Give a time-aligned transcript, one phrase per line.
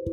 [0.00, 0.08] Halo,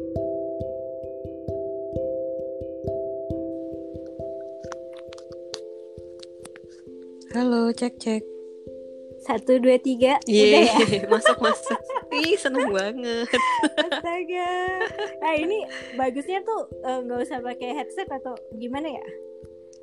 [7.71, 8.19] cek cek.
[9.23, 10.19] Satu, dua, tiga.
[10.27, 11.07] Iya, ya?
[11.15, 11.79] masuk masuk.
[12.11, 13.31] Ih, seneng banget.
[13.79, 14.51] Astaga.
[15.23, 15.63] Nah ini
[15.95, 19.05] bagusnya tuh eh, nggak usah pakai headset atau gimana ya?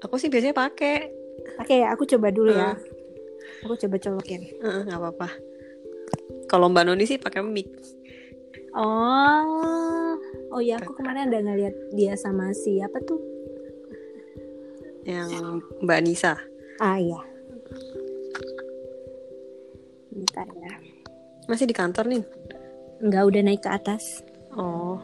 [0.05, 1.09] Aku sih biasanya pakai.
[1.57, 2.77] Oke ya, aku coba dulu ya.
[2.77, 3.65] Hmm.
[3.65, 4.53] Aku coba colokin.
[4.61, 5.33] Nggak apa-apa.
[6.53, 7.73] Kalau Mbak Noni sih pakai mic.
[8.75, 10.19] Oh,
[10.51, 13.23] oh ya aku kemarin ada ngeliat dia sama siapa tuh?
[15.07, 16.35] Yang Mbak Nisa.
[16.83, 17.21] Ah iya.
[20.11, 20.75] Bentar ya.
[21.47, 22.25] Masih di kantor nih.
[22.99, 24.25] Enggak udah naik ke atas.
[24.55, 24.99] Oh,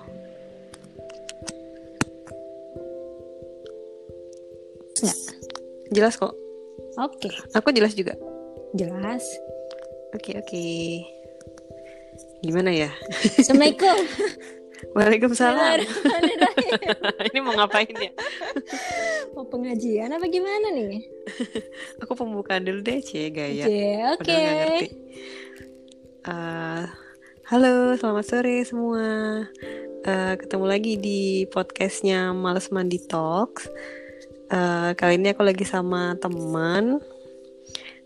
[4.98, 5.18] Enggak.
[5.90, 6.34] jelas kok.
[6.98, 8.14] Oke, Aku jelas juga.
[8.74, 9.22] jelas.
[10.10, 10.64] Oke, oke.
[12.40, 12.90] Gimana ya?
[13.36, 13.96] Assalamualaikum.
[14.96, 15.84] Waalaikumsalam.
[17.30, 18.10] Ini mau ngapain ya?
[19.36, 21.04] Mau pengajian apa gimana nih?
[22.02, 23.68] Aku pembukaan dulu deh, cie gaya.
[24.16, 24.86] Oke, ngerti.
[26.26, 26.84] Eh,
[27.52, 29.08] halo, selamat sore semua.
[30.00, 33.68] Eh, ketemu lagi di podcastnya Males Mandi Talks.
[34.50, 36.98] Eh, kali ini aku lagi sama teman.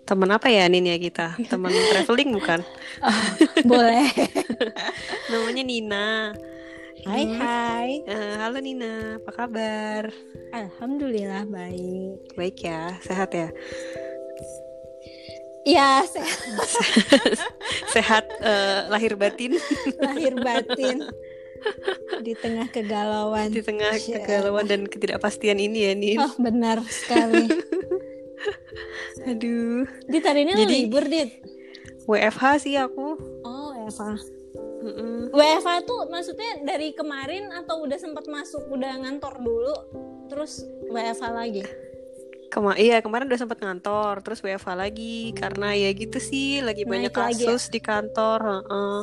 [0.04, 1.40] Teman apa ya Nin ya kita?
[1.48, 2.60] Teman traveling bukan?
[3.64, 4.04] Boleh.
[5.32, 6.08] Namanya Nina.
[7.04, 7.36] Hai Hmm.
[7.36, 7.90] hai.
[8.04, 10.08] Eh, halo Nina, apa kabar?
[10.52, 12.32] Alhamdulillah baik.
[12.32, 13.48] Baik ya, sehat ya.
[15.64, 16.28] Ya, saya
[17.96, 19.56] Sehat eh, lahir batin
[19.96, 21.00] lahir batin
[22.20, 23.48] di tengah kegalauan.
[23.48, 26.20] di tengah kegalauan dan ketidakpastian ini ya Nin.
[26.20, 27.48] Oh, benar sekali.
[29.22, 29.86] Aduh.
[30.10, 31.30] Dit hari ini Jadi- libur, Dit.
[32.04, 33.14] WFH sih aku.
[33.46, 34.18] Oh, Eva.
[34.84, 35.32] Mm-mm.
[35.32, 39.72] WFA tuh maksudnya dari kemarin atau udah sempat masuk udah ngantor dulu
[40.28, 40.60] terus
[40.92, 41.64] WFA lagi?
[42.52, 47.10] Kema iya kemarin udah sempat ngantor, terus WFH lagi karena ya gitu sih lagi banyak
[47.10, 47.56] Naik lagi ya?
[47.56, 48.40] kasus di kantor.
[48.44, 49.00] heeh.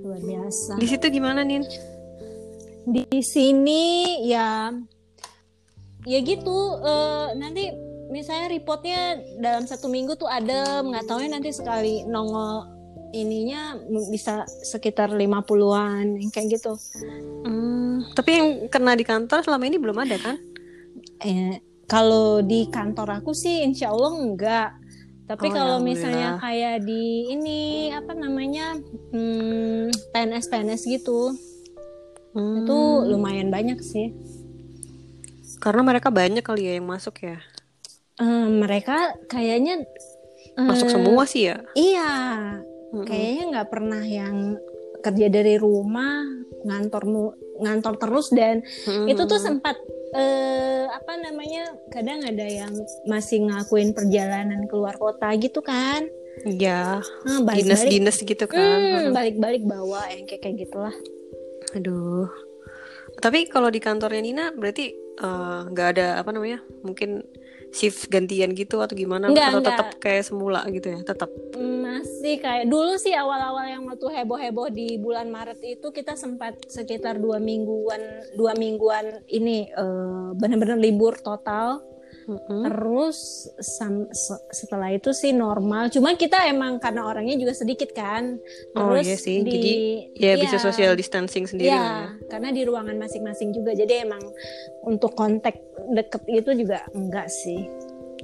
[0.00, 0.72] Luar biasa.
[0.80, 1.62] Di situ gimana Nin?
[2.84, 4.68] di sini ya
[6.04, 6.52] ya gitu
[6.84, 7.72] eh, nanti
[8.06, 9.00] misalnya reportnya
[9.36, 12.68] dalam satu minggu tuh ada nggak tahu ya nanti sekali nongol
[13.10, 13.78] ininya
[14.08, 16.74] bisa sekitar 50-an yang kayak gitu
[17.44, 20.36] Hmm, tapi yang kena di kantor selama ini belum ada kan?
[21.20, 24.70] eh, kalau di kantor aku sih insya Allah enggak
[25.24, 25.84] tapi Oh, kalau alhamdulillah.
[25.86, 27.60] misalnya kayak di ini
[27.90, 28.76] apa namanya
[29.10, 31.32] hmm, PNS PNS gitu
[32.32, 34.10] Hmm, itu lumayan banyak sih
[35.56, 37.38] Karena mereka banyak kali ya yang masuk ya.
[38.20, 39.82] Eh, mereka kayaknya
[40.54, 41.58] Masuk eh, semua sih ya.
[41.74, 42.14] Iya,
[42.94, 43.06] Mm-mm.
[43.10, 44.54] kayaknya nggak pernah yang
[45.02, 46.22] kerja dari rumah
[46.64, 47.04] ngantor
[47.60, 49.10] ngantor terus dan Mm-mm.
[49.10, 49.76] itu tuh sempat
[50.14, 52.72] eh, apa namanya kadang ada yang
[53.04, 56.06] masih ngelakuin perjalanan keluar kota gitu kan
[56.42, 58.58] Iya, nah, dinas-dinas gitu kan.
[58.58, 60.94] Hmm, balik-balik bawa yang kayak kayak gitulah
[61.78, 62.26] Aduh.
[63.22, 64.94] Tapi kalau di kantornya Nina berarti
[65.70, 66.58] nggak ada apa namanya?
[66.82, 67.22] Mungkin
[67.74, 69.26] shift gantian gitu atau gimana?
[69.26, 71.00] Nggak, atau tetap kayak semula gitu ya?
[71.02, 71.30] Tetap.
[71.54, 77.22] masih kayak dulu sih awal-awal yang waktu heboh-heboh di bulan Maret itu kita sempat sekitar
[77.22, 78.00] dua mingguan
[78.34, 81.93] dua mingguan ini eh, benar-benar libur total
[82.24, 82.64] Mm-mm.
[82.64, 83.18] Terus
[83.58, 85.88] sam- se- setelah itu sih normal.
[85.88, 88.40] Cuma kita emang karena orangnya juga sedikit kan.
[88.72, 89.38] Oh, Terus iya sih.
[89.40, 89.72] di Jadi,
[90.14, 91.84] Ya iya, bisa social distancing sendiri lah ya.
[91.84, 93.72] Iya, karena di ruangan masing-masing juga.
[93.72, 94.22] Jadi emang
[94.82, 97.68] untuk kontak deket itu juga enggak sih.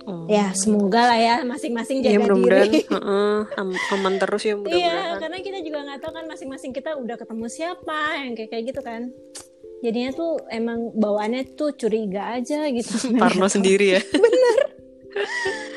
[0.02, 0.24] Oh.
[0.26, 2.80] Ya semoga lah ya masing-masing Iya jaga mudah-mudahan diri.
[2.96, 5.16] heeh, am- aman terus ya Iya, mudah-mudahan.
[5.20, 8.80] karena kita juga nggak tahu kan masing-masing kita udah ketemu siapa yang kayak kayak gitu
[8.80, 9.12] kan.
[9.80, 12.92] Jadinya tuh emang bawaannya tuh curiga aja gitu.
[13.22, 14.00] Parno sendiri ya.
[14.24, 14.58] Bener.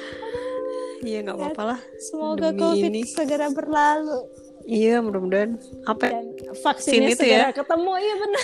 [1.04, 1.80] Iya nggak apa-apa lah.
[2.00, 3.02] Semoga Demi COVID ini.
[3.04, 4.24] segera berlalu.
[4.64, 7.52] Iya mudah-mudahan apa dan vaksinnya itu segera ya.
[7.52, 8.44] ketemu iya benar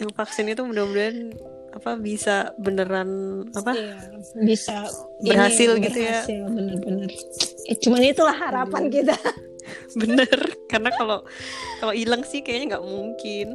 [0.00, 1.16] yang vaksin itu mudah-mudahan
[1.76, 3.10] apa bisa beneran
[3.52, 3.96] apa Iya,
[4.48, 4.88] bisa
[5.20, 6.24] Berhasil ini, gitu ya.
[6.24, 7.10] berhasil, bener-bener
[7.68, 9.12] eh, cuman itulah harapan kita
[9.92, 10.38] bener
[10.72, 11.20] karena kalau
[11.84, 13.52] kalau hilang sih kayaknya nggak mungkin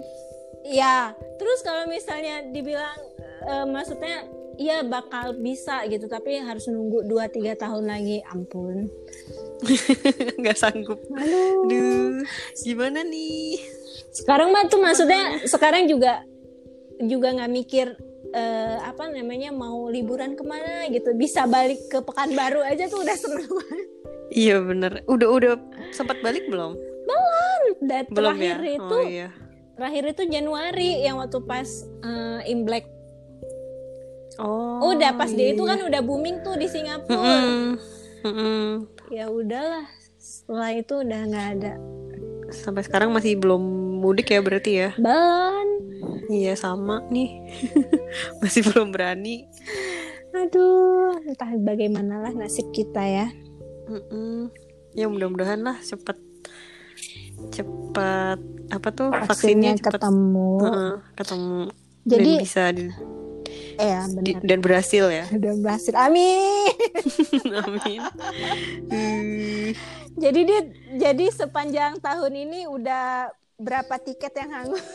[0.67, 2.99] ya terus kalau misalnya dibilang
[3.47, 4.27] eh, maksudnya
[4.57, 8.89] iya bakal bisa gitu tapi harus nunggu 2-3 tahun lagi ampun.
[10.41, 10.97] Nggak sanggup.
[11.13, 12.25] Aduh Duh,
[12.65, 13.61] gimana nih?
[14.09, 16.25] Sekarang mah tuh maksudnya sekarang juga
[16.97, 17.93] juga nggak mikir
[18.33, 21.13] eh, apa namanya mau liburan ke mana gitu.
[21.13, 23.87] Bisa balik ke Pekanbaru aja tuh udah seneng banget.
[24.33, 25.05] iya bener.
[25.05, 25.53] Udah udah
[25.93, 26.73] sempat balik belum?
[27.77, 28.57] Dan belum ya?
[28.57, 29.29] terakhir itu oh iya
[29.77, 31.69] terakhir itu Januari yang waktu pas
[32.01, 32.89] uh, Imlek
[34.37, 34.93] Oh.
[34.93, 35.73] udah pas dia itu iya.
[35.73, 37.73] kan udah booming tuh di Singapura Mm-mm.
[38.21, 38.65] Mm-mm.
[39.09, 41.73] ya udahlah setelah itu udah nggak ada
[42.47, 43.59] Sampai sekarang masih belum
[43.99, 44.89] mudik ya berarti ya?
[44.95, 45.67] ban
[46.29, 47.33] Iya sama nih.
[48.45, 49.49] masih belum berani.
[50.31, 53.27] aduh entah bagaimana lah nasib kita ya
[53.89, 54.53] Mm-mm.
[54.93, 56.13] Ya mudah-mudahan lah cepet
[57.49, 60.51] cepet apa tuh vaksinnya vaksinnya cepet ketemu.
[60.59, 61.59] Heeh, ketemu.
[62.07, 62.95] Jadi- dan bisa di-
[63.77, 65.25] ya di- dan berhasil ya.
[65.37, 65.93] udah berhasil.
[65.95, 66.73] Amin.
[67.63, 67.99] Amin.
[68.89, 69.67] Hmm.
[70.23, 70.61] jadi dia
[70.97, 74.85] jadi sepanjang tahun ini udah berapa tiket yang hangus?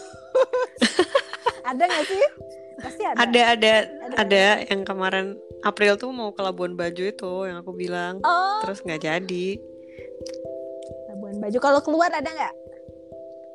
[1.63, 2.25] Ada nggak sih?
[2.79, 3.75] Pasti ada Ada ada.
[4.19, 4.45] ada.
[4.67, 5.27] Yang kemarin
[5.63, 8.19] April tuh mau ke Labuan Bajo itu yang aku bilang.
[8.23, 8.61] oh.
[8.63, 9.49] Terus nggak jadi.
[11.33, 12.55] Labuan Bajo kalau keluar ada nggak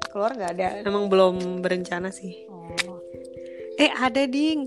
[0.07, 0.67] Keluar nggak ada.
[0.81, 2.47] Emang belum berencana sih.
[2.49, 2.97] oh
[3.77, 4.65] Eh ada ding.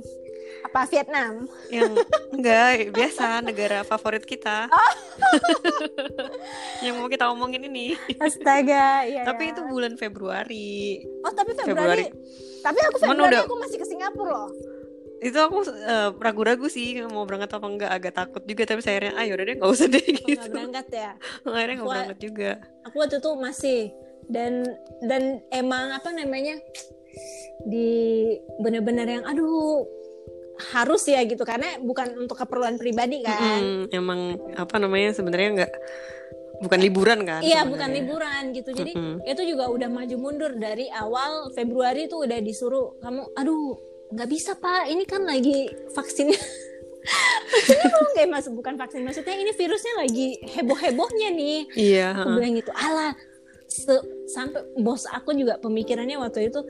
[0.61, 1.89] apa Vietnam yang
[2.37, 4.69] enggak biasa negara favorit kita
[6.85, 9.57] yang mau kita omongin ini astaga iya tapi ya.
[9.57, 12.07] itu bulan Februari oh tapi Februari.
[12.07, 14.49] Februari, tapi aku Februari udah- aku masih ke Singapura loh
[15.21, 17.91] itu aku eh, ragu-ragu sih mau berangkat apa enggak.
[17.93, 20.33] Agak takut juga tapi saya akhirnya ayo udah deh nggak usah deh gitu.
[20.33, 21.11] nggak berangkat ya?
[21.45, 22.51] Akhirnya nggak berangkat juga.
[22.89, 23.81] aku waktu itu masih
[24.33, 24.53] dan
[25.05, 25.23] dan
[25.53, 26.57] emang apa namanya
[27.69, 27.91] di
[28.65, 29.85] bener-bener yang aduh
[30.73, 31.45] harus ya gitu.
[31.45, 33.61] Karena bukan untuk keperluan pribadi kan.
[33.61, 35.73] Mm-mm, emang apa namanya sebenarnya nggak
[36.61, 37.73] bukan liburan kan iya sebenarnya.
[37.73, 38.71] bukan liburan gitu.
[38.73, 39.17] Jadi Mm-mm.
[39.29, 40.57] itu juga udah maju mundur.
[40.57, 44.91] Dari awal Februari tuh udah disuruh kamu aduh nggak bisa pak.
[44.91, 46.39] Ini kan lagi vaksinnya
[47.51, 49.03] maksudnya belum kayak masuk bukan vaksin.
[49.07, 50.29] Maksudnya ini virusnya lagi
[50.59, 51.59] heboh hebohnya nih.
[51.75, 53.13] Iya aku bilang gitu alah
[53.71, 56.61] se- sampai bos aku juga pemikirannya waktu itu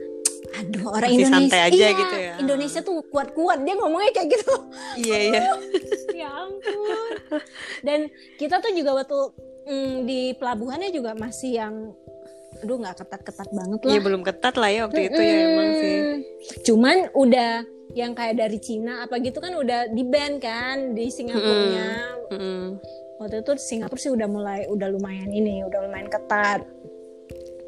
[0.51, 2.33] aduh orang Masih Indonesia santai aja iya, gitu ya.
[2.41, 3.61] Indonesia tuh kuat-kuat.
[3.63, 4.55] Dia ngomongnya kayak gitu.
[4.99, 5.41] Iya iya.
[6.21, 7.13] Ya ampun.
[7.81, 9.19] Dan kita tuh juga waktu
[9.65, 11.75] mm, di pelabuhannya juga masih yang
[12.61, 13.91] aduh nggak ketat-ketat banget lah.
[13.91, 15.97] iya belum ketat lah ya waktu itu ya emang sih.
[16.65, 17.51] Cuman udah
[17.91, 21.89] yang kayak dari Cina apa gitu kan udah di ban kan di Singapurnya.
[22.31, 22.79] Mm-mm.
[23.21, 26.65] waktu itu Singapura sih udah mulai udah lumayan ini udah lumayan ketat.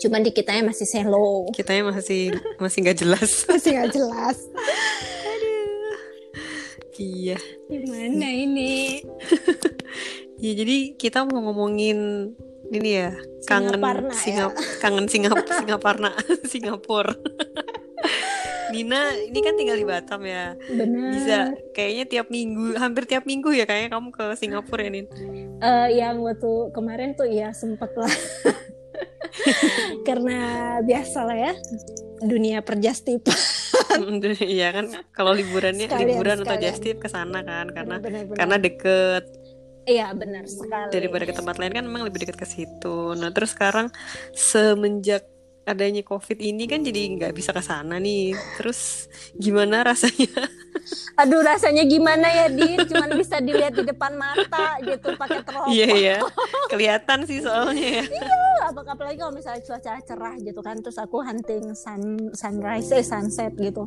[0.01, 1.48] Cuman di kitanya masih selo.
[1.54, 3.31] Kitanya masih masih nggak jelas.
[3.51, 4.38] Masih nggak jelas.
[6.94, 7.38] Iya.
[7.69, 9.01] Gimana ini?
[10.44, 12.28] Ya jadi kita mau ngomongin
[12.73, 13.11] ini ya
[13.43, 14.17] kangen Singaparna ya.
[14.17, 16.11] Singap kangen Singap Singaparna
[16.43, 17.13] Singapura.
[18.69, 20.57] Nina ini kan tinggal di Batam ya.
[20.67, 21.37] benar Bisa
[21.71, 25.05] kayaknya tiap minggu, hampir tiap minggu ya kayaknya kamu ke Singapura ya Nin.
[25.59, 28.09] Eh, yang waktu kemarin tuh ya sempet lah
[30.07, 30.37] karena
[30.81, 31.53] biasa lah ya
[32.19, 33.35] dunia perjastipan
[34.39, 36.65] Iya kan kalau liburannya Sekalian, liburan atau sekalian.
[36.67, 38.37] just tip ke sana kan karena Benar-benar.
[38.37, 39.23] karena deket
[39.83, 43.13] iya benar sekali daripada ke tempat lain kan memang lebih dekat ke situ.
[43.19, 43.91] Nah terus sekarang
[44.31, 45.27] semenjak
[45.63, 48.35] adanya covid ini kan jadi nggak bisa ke sana nih.
[48.59, 50.31] Terus gimana rasanya?
[51.15, 52.80] Aduh rasanya gimana ya Din?
[52.85, 56.18] Cuman bisa dilihat di depan mata gitu pakai teropong Iya iya.
[56.69, 58.06] Kelihatan sih soalnya ya.
[58.63, 63.51] apa apalagi kalau misalnya cuaca cerah gitu kan terus aku hunting sun sunrise eh sunset
[63.59, 63.85] gitu.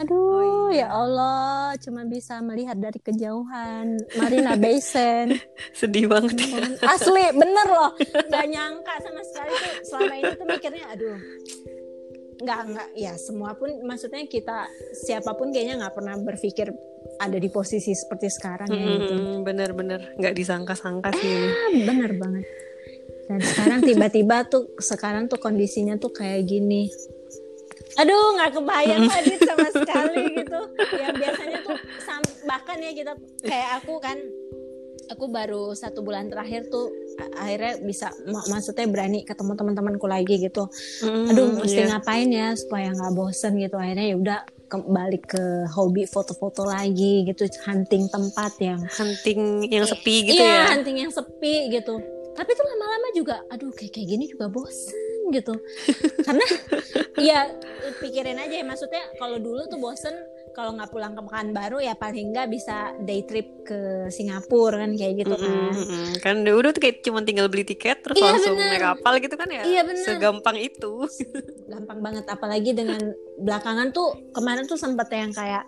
[0.00, 0.86] Aduh Oh, iya.
[0.86, 1.74] ya Allah.
[1.78, 3.98] Cuma bisa melihat dari kejauhan.
[4.16, 5.36] Marina Basin.
[5.78, 6.36] Sedih banget.
[6.80, 7.90] Asli bener loh.
[8.00, 11.18] Nggak nyangka sama sekali tuh selama ini tuh mikirnya aduh
[12.40, 12.88] nggak nggak.
[12.96, 14.66] Ya semua pun maksudnya kita
[14.96, 16.72] siapa pun kayaknya nggak pernah berpikir
[17.20, 19.14] ada di posisi seperti sekarang ya gitu.
[19.14, 21.36] Mm, Bener-bener nggak disangka-sangka sih.
[21.46, 22.44] Ah, bener banget.
[23.30, 26.90] Dan sekarang tiba-tiba tuh sekarang tuh kondisinya tuh kayak gini.
[27.98, 30.60] Aduh nggak kebayang Adit sama sekali gitu.
[30.96, 31.78] Ya biasanya tuh
[32.48, 33.12] bahkan ya kita
[33.44, 34.18] kayak aku kan
[35.10, 36.88] aku baru satu bulan terakhir tuh
[37.34, 40.70] akhirnya bisa mak- maksudnya berani ketemu teman-temanku lagi gitu
[41.02, 41.88] Mm, aduh mesti iya.
[41.90, 44.38] ngapain ya supaya nggak bosen gitu akhirnya ya udah
[44.70, 45.42] kembali ke
[45.74, 50.78] hobi foto-foto lagi gitu hunting tempat yang hunting yang sepi gitu iya, ya.
[50.78, 51.98] hunting yang sepi gitu.
[52.30, 55.50] Tapi tuh lama-lama juga, aduh kayak kayak gini juga bosen gitu.
[56.26, 56.46] Karena
[57.18, 57.50] ya
[57.98, 60.14] pikirin aja ya, maksudnya kalau dulu tuh bosen
[60.50, 65.24] kalau nggak pulang ke Pekanbaru ya paling nggak bisa day trip ke Singapura kan kayak
[65.24, 65.50] gitu kan.
[65.50, 66.10] Mm, mm, mm.
[66.20, 68.70] Kan udah tuh kayak cuma tinggal beli tiket terus Iya, langsung bener.
[68.74, 69.62] naik kapal gitu kan ya.
[69.62, 70.04] Iya, bener.
[70.04, 70.92] Segampang itu.
[71.72, 73.00] Gampang banget apalagi dengan
[73.38, 75.64] belakangan tuh kemarin tuh sempet yang kayak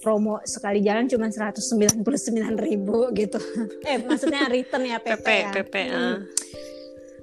[0.00, 3.38] promo sekali jalan cuma 199.000 ribu gitu.
[3.90, 5.50] eh maksudnya return ya PP, PP ya.
[5.52, 5.74] PP.
[5.86, 5.94] Hmm.
[5.94, 6.16] ah.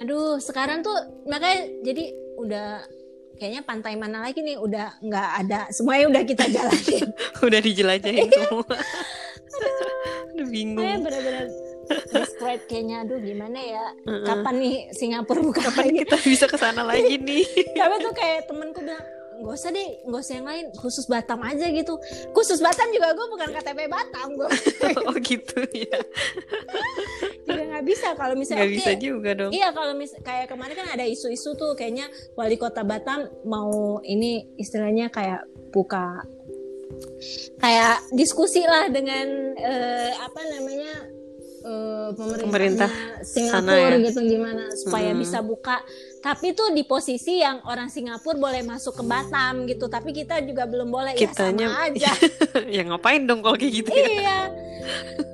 [0.03, 0.95] Aduh, sekarang tuh
[1.31, 2.83] makanya jadi udah
[3.35, 4.57] kayaknya pantai mana lagi nih?
[4.57, 7.07] Udah nggak ada semuanya udah kita jalanin.
[7.45, 8.65] Udah dijelajahin semua.
[10.33, 10.47] Aduh.
[10.49, 10.81] Bingung.
[10.81, 11.45] saya benar-benar
[12.09, 13.85] desperate kayaknya aduh gimana ya?
[14.23, 15.97] Kapan nih Singapura buka Kapan lagi?
[16.05, 17.45] kita bisa ke sana lagi nih?
[17.77, 19.03] tapi tuh kayak temenku bilang
[19.41, 21.93] nggak usah deh nggak usah yang lain khusus Batam aja gitu
[22.31, 24.49] khusus Batam juga gue bukan KTP Batam gue
[25.09, 25.97] oh gitu ya.
[27.43, 29.51] juga nggak bisa kalau misalnya Nggak oke, bisa juga dong.
[29.51, 34.47] Iya kalau mis kayak kemarin kan ada isu-isu tuh kayaknya wali kota Batam mau ini
[34.55, 36.23] istilahnya kayak buka
[37.59, 40.93] kayak diskusi lah dengan eh, apa namanya
[41.63, 44.05] eh, Pemerintah sana Singapura ya.
[44.07, 45.21] gitu gimana supaya Mm-mm.
[45.23, 45.79] bisa buka.
[46.23, 50.63] Tapi tuh di posisi yang orang Singapura boleh masuk ke Batam gitu, tapi kita juga
[50.63, 52.11] belum boleh Kitanya- ya sama aja.
[52.79, 54.07] ya ngapain dong kalau kayak gitu ya?
[54.07, 54.39] iya.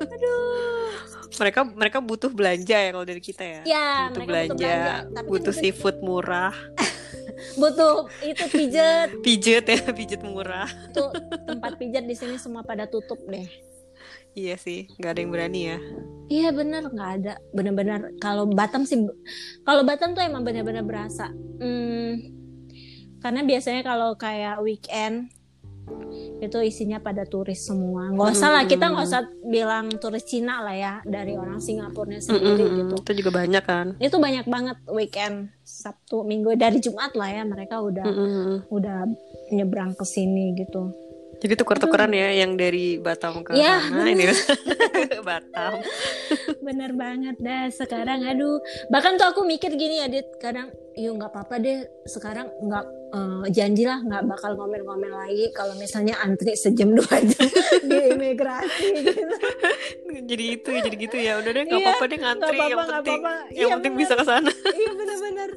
[0.02, 0.90] Aduh.
[1.40, 3.62] Mereka mereka butuh belanja ya kalau dari kita ya.
[3.64, 6.56] Ya, butuh mereka belanja, butuh belanja, tapi kan butuh juga seafood murah,
[7.62, 7.94] butuh
[8.26, 10.68] itu pijet pijet ya, pijet murah.
[10.92, 11.14] tuh
[11.48, 13.48] tempat pijat di sini semua pada tutup deh.
[14.38, 15.78] Iya sih, nggak ada yang berani ya.
[16.30, 19.02] Iya bener nggak ada bener-bener kalau Batam sih
[19.66, 21.34] kalau Batam tuh emang bener-bener berasa.
[21.58, 22.22] Hmm,
[23.20, 25.34] karena biasanya kalau kayak weekend
[26.40, 28.14] itu isinya pada turis semua.
[28.14, 32.64] Nggak usah lah kita nggak usah bilang turis Cina lah ya dari orang Singapurnya sendiri
[32.64, 32.96] Mm-mm, gitu.
[33.04, 33.88] Itu juga banyak kan.
[34.00, 38.72] Itu banyak banget weekend Sabtu Minggu dari Jumat lah ya mereka udah Mm-mm.
[38.72, 39.10] udah
[39.52, 40.94] nyebrang ke sini gitu.
[41.40, 44.28] Jadi tuker-tukeran ya yang dari Batam ke Iya, sana ini?
[45.28, 45.80] Batam.
[46.60, 48.60] Bener banget dah sekarang aduh.
[48.92, 50.68] Bahkan tuh aku mikir gini ya Dit kadang
[51.00, 56.16] yuk nggak apa-apa deh sekarang nggak eh, janji lah nggak bakal ngomel-ngomel lagi kalau misalnya
[56.18, 57.46] antri sejam dua jam.
[57.82, 59.24] Di imigrasi gitu
[60.22, 61.34] jadi itu jadi gitu ya.
[61.38, 63.34] Udah deh nggak Iya, apa-apa deh ngantri yang apa-apa nggak penting apa-apa.
[63.50, 64.02] yang iya penting bener.
[64.02, 64.52] bisa ke sana.
[64.72, 65.50] iya bener-bener.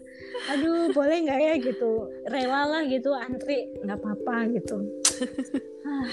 [0.49, 1.91] Aduh boleh nggak ya gitu?
[2.25, 3.59] Rela lah gitu antri.
[3.79, 4.77] Nggak apa-apa gitu.
[5.83, 6.07] Ah,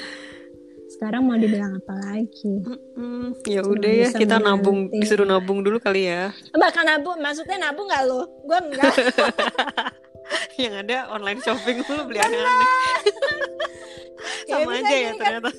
[0.89, 2.53] sekarang mau dibilang apa lagi?
[2.93, 4.99] Hmm, ya udah ya kita nabung menanti.
[4.99, 6.33] disuruh nabung dulu kali ya.
[6.51, 7.15] bahkan nabung?
[7.17, 8.93] Maksudnya nabung nggak lo gue enggak
[10.61, 12.69] yang ada online shopping dulu beli aneh-aneh.
[14.49, 15.49] Sama bisa aja ya kan ternyata.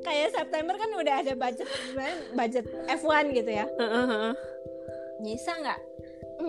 [0.00, 1.68] kayak September kan udah ada budget
[2.32, 3.66] budget F1 gitu ya
[5.20, 5.80] nyisa nggak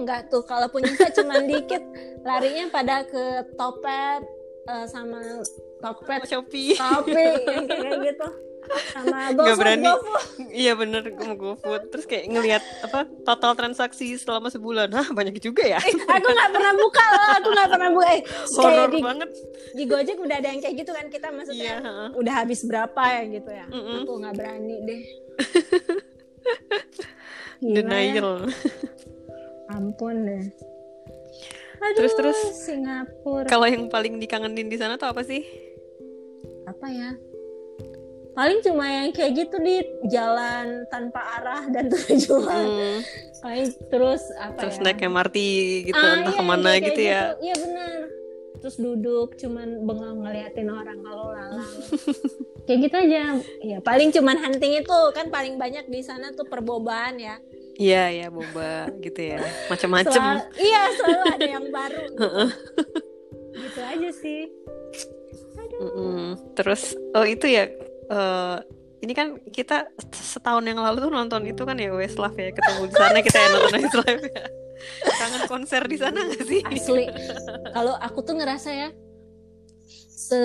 [0.04, 1.84] nggak tuh kalaupun nyisa cuman dikit
[2.24, 4.24] larinya pada ke Topet
[4.68, 5.20] eh, sama
[5.80, 6.76] Tokped Shopee.
[6.76, 8.28] Shopee yang kayak gitu
[8.90, 9.86] sama Nggak GoFood berani.
[10.50, 15.64] Iya bener mau GoFood Terus kayak ngelihat apa total transaksi selama sebulan Hah banyak juga
[15.64, 15.98] ya aku
[16.28, 19.30] nggak pernah buka loh aku nggak pernah buka eh, kayak Horor di, banget
[19.74, 22.08] di Gojek udah ada yang kayak gitu kan kita Iya maksudnya heeh.
[22.16, 23.98] udah habis berapa ya gitu ya Mm-mm.
[24.02, 25.02] aku nggak berani deh
[27.58, 27.74] Gila ya.
[27.76, 28.30] Denial
[29.70, 30.46] ampun deh
[31.78, 32.40] Aduh, Terus, terus.
[32.66, 35.46] Singapura Kalau yang paling dikangenin di sana tuh apa sih?
[36.66, 37.14] apa ya
[38.38, 42.66] paling cuma yang kayak gitu di jalan tanpa arah dan tujuan.
[42.70, 42.98] Hmm,
[43.42, 44.84] paling terus apa terus ya?
[44.86, 45.38] naik MRT
[45.84, 47.22] gitu Ah, entah iya, ke mana kayak gitu ya.
[47.40, 47.92] iya benar.
[48.58, 51.66] Terus duduk cuman bengong ngeliatin orang kalau lalang.
[52.68, 53.22] Kayak gitu aja.
[53.64, 55.00] Ya paling cuman hunting itu.
[55.14, 57.38] Kan paling banyak di sana tuh perboban ya.
[57.74, 59.40] Iya ya boba gitu ya.
[59.66, 60.10] Macem-macem.
[60.12, 62.02] Selalu- iya selalu ada yang baru.
[62.04, 62.44] Gitu.
[63.56, 64.42] gitu aja sih.
[65.56, 66.36] Aduh.
[66.54, 66.82] Terus
[67.14, 67.70] oh itu ya
[68.12, 68.58] eh,
[68.98, 72.96] ini kan kita setahun yang lalu tuh nonton itu kan ya Westlife ya ketemu di
[72.98, 74.44] sana kita ya nonton Westlife ya.
[75.18, 76.62] Kangen konser di sana gak sih?
[76.70, 77.06] asli
[77.74, 78.90] kalau aku tuh ngerasa ya
[80.18, 80.38] se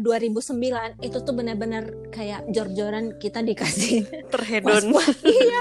[0.00, 4.90] 2009 itu tuh benar-benar kayak jor-joran kita dikasih Terhedon.
[5.22, 5.60] iya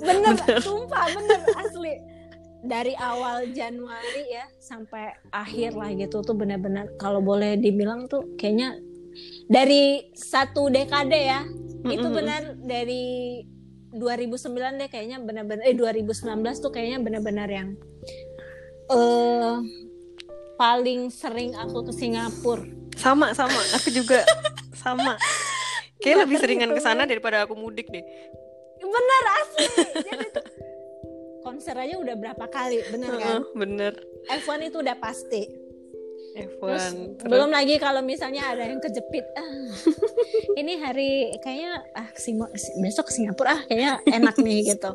[0.00, 1.94] bener, sumpah bener asli
[2.60, 8.76] dari awal Januari ya sampai akhir lah gitu tuh benar-benar kalau boleh dibilang tuh kayaknya
[9.50, 11.42] dari satu dekade ya
[11.88, 12.16] itu Mm-mm.
[12.16, 13.40] benar dari
[13.90, 17.74] 2009 deh kayaknya benar-benar eh 2019 tuh kayaknya benar-benar yang
[18.90, 19.56] eh
[20.60, 22.68] paling sering aku ke Singapura.
[23.00, 24.20] Sama sama, aku juga
[24.76, 25.16] sama.
[26.04, 28.04] Kayak lebih seringan ke sana daripada aku mudik deh.
[28.76, 29.64] Bener asli.
[30.04, 30.44] Jadi tuh
[31.40, 33.40] konser aja udah berapa kali, bener kan?
[33.40, 33.92] Heeh, bener.
[34.28, 35.48] F1 itu udah pasti.
[36.30, 36.84] F1 Terus,
[37.18, 39.26] terus belum lagi kalau misalnya ada yang kejepit.
[39.34, 39.66] Ah,
[40.60, 44.90] ini hari kayaknya ah Singo- besok ke Singapura ah kayaknya enak nih gitu.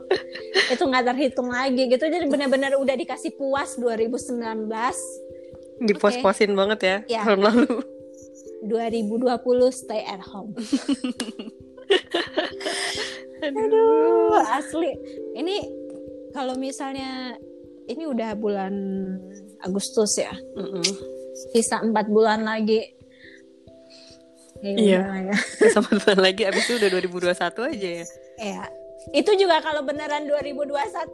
[0.72, 2.08] Itu nggak terhitung lagi gitu.
[2.08, 4.64] Jadi benar-benar udah dikasih puas 2019,
[5.84, 7.22] dipuas-puasin banget ya, Ya.
[7.28, 7.84] tahun lalu.
[8.66, 9.36] 2020
[9.70, 10.56] stay at home.
[13.46, 14.32] Aduh.
[14.32, 14.90] Wah, asli.
[15.36, 15.56] Ini
[16.32, 17.36] kalau misalnya
[17.86, 18.74] ini udah bulan
[19.62, 20.34] Agustus ya.
[20.58, 20.82] Mm-mm.
[21.36, 22.80] Sisa empat bulan lagi
[24.64, 25.00] ya, Iya.
[25.30, 25.36] ya.
[25.76, 28.06] sama bulan lagi abis itu udah 2021 aja ya
[28.40, 28.64] ya
[29.14, 30.72] itu juga kalau beneran 2021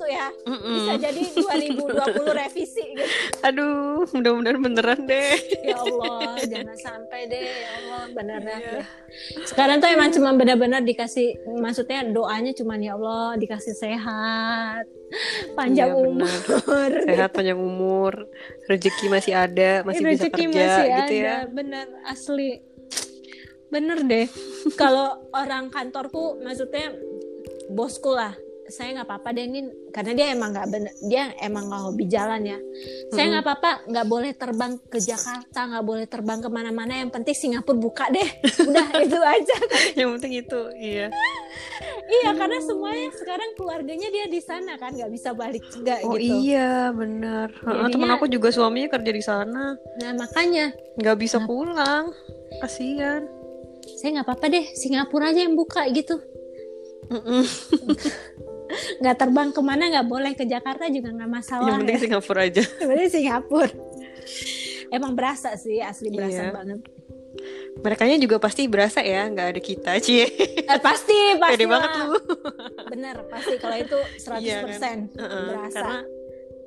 [0.08, 0.28] ya.
[0.48, 0.74] Mm-mm.
[0.74, 1.92] bisa jadi 2020
[2.34, 3.04] revisi gitu.
[3.48, 5.36] Aduh mudah-mudahan beneran deh.
[5.62, 7.44] Ya Allah jangan sampai deh.
[7.44, 8.72] Ya Allah beneran Iya.
[8.80, 8.86] deh.
[9.44, 14.86] Sekarang tuh emang cuma benar-benar dikasih maksudnya doanya cuma ya Allah dikasih sehat.
[15.54, 16.32] Panjang Iya, umur.
[17.12, 18.14] Sehat panjang umur.
[18.72, 21.36] Rezeki masih ada masih bisa Rezeki kerja masih gitu ada, ya.
[21.52, 22.52] Bener asli.
[23.68, 24.28] Bener deh.
[24.76, 26.96] Kalau orang kantorku maksudnya
[27.72, 28.36] bosku lah.
[28.72, 29.60] Saya nggak apa-apa deh ini
[29.92, 32.56] karena dia emang nggak bener dia emang nggak hobi jalan ya.
[33.12, 36.96] Saya nggak apa-apa nggak boleh terbang ke Jakarta nggak boleh terbang ke mana-mana.
[36.96, 38.24] Yang penting Singapura buka deh.
[38.72, 39.58] Udah itu aja.
[39.92, 41.12] Yang penting itu iya.
[42.12, 46.32] Iya karena semuanya sekarang keluarganya dia di sana kan nggak bisa balik juga oh gitu.
[46.44, 49.75] iya benar Jadinya- temen aku juga suaminya kerja di sana.
[50.00, 50.72] Nah makanya.
[50.96, 52.08] Nggak bisa pulang.
[52.63, 53.28] Kasihan.
[54.00, 56.20] Saya nggak apa-apa deh Singapura aja yang buka gitu.
[59.01, 60.32] nggak terbang ke mana nggak boleh.
[60.34, 62.01] Ke Jakarta juga nggak masalah yang penting ya.
[62.08, 62.63] Singapura aja.
[62.80, 63.72] Yang penting Singapura.
[64.91, 66.56] Emang berasa sih asli berasa Iya.
[66.56, 66.80] banget.
[67.72, 70.27] Mereka juga pasti berasa ya nggak ada kita cie.
[70.27, 72.15] Eh, pasti pasti pede banget lu.
[72.91, 73.56] Bener pasti.
[73.60, 74.98] Kalau itu 100% Iya kan?
[75.15, 75.75] Heeh, berasa.
[75.80, 75.98] karena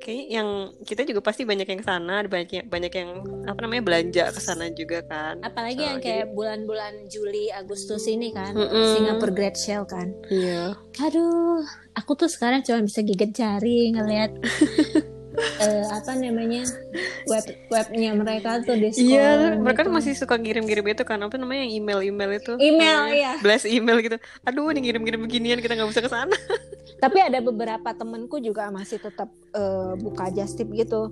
[0.01, 0.49] kayaknya yang
[0.83, 3.09] kita juga pasti banyak yang ke sana banyak yang banyak yang
[3.45, 5.39] apa namanya belanja ke sana juga kan.
[5.41, 8.93] Apalagi Oh, yang kayak bulan-bulan Juli Agustus ini kan Mm-mm.
[8.97, 10.11] Singapore Great Sale kan.
[10.27, 10.75] Iya.
[11.01, 11.63] Aduh
[11.95, 14.31] aku tuh sekarang cuma bisa gigit jari ngelihat
[15.57, 16.63] eh, apa namanya
[17.25, 19.87] web webnya mereka tuh diskon Iya, mereka gitu.
[19.87, 22.53] tuh masih suka ngirim-ngirim itu kan apa namanya yang email-email itu.
[22.57, 23.31] Email, Namanya iya.
[23.39, 24.17] Blast email gitu.
[24.43, 26.35] Aduh, ini ngirim-ngirim beginian kita nggak bisa ke sana.
[27.03, 31.11] tapi ada beberapa temenku juga masih tetap eh, buka just tip gitu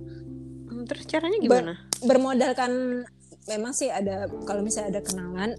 [0.63, 1.73] Hmm, Terus caranya gimana?
[2.01, 3.03] bermodalkan
[3.45, 5.51] memang sih ada kalau misalnya ada kenalan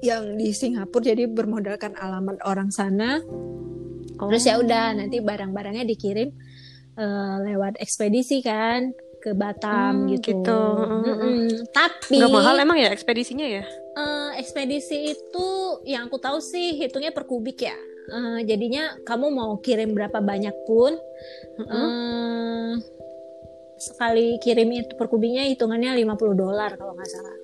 [0.00, 3.20] yang di Singapura jadi bermodalkan alamat orang sana
[4.14, 4.30] Oh.
[4.30, 6.30] terus ya udah nanti barang-barangnya dikirim
[6.94, 10.36] eh, lewat ekspedisi kan ke Batam Hmm, gitu.
[10.36, 10.60] gitu.
[10.84, 11.64] Mm-mm.
[11.70, 13.64] Tapi Nggak mahal emang ya ekspedisinya ya?
[13.94, 15.48] eh, ekspedisi itu
[15.82, 17.74] yang aku tahu sih hitungnya per kubik ya.
[18.04, 20.92] Eh, jadinya kamu mau kirim berapa banyak pun
[21.56, 21.72] Mm-mm.
[21.72, 22.72] eh,
[23.74, 26.04] sekali kirim itu per kubiknya hitungannya 50
[26.34, 27.36] dolar kalau nggak salah.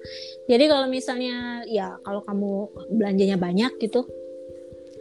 [0.46, 2.50] Jadi kalau misalnya ya kalau kamu
[2.92, 4.04] belanjanya banyak gitu,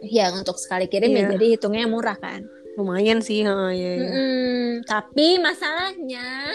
[0.02, 1.30] ya untuk sekali kirim ya Iya.
[1.36, 2.44] jadi hitungnya murah kan.
[2.78, 4.10] Lumayan sih, ha, ya, ya.
[4.86, 6.54] Tapi masalahnya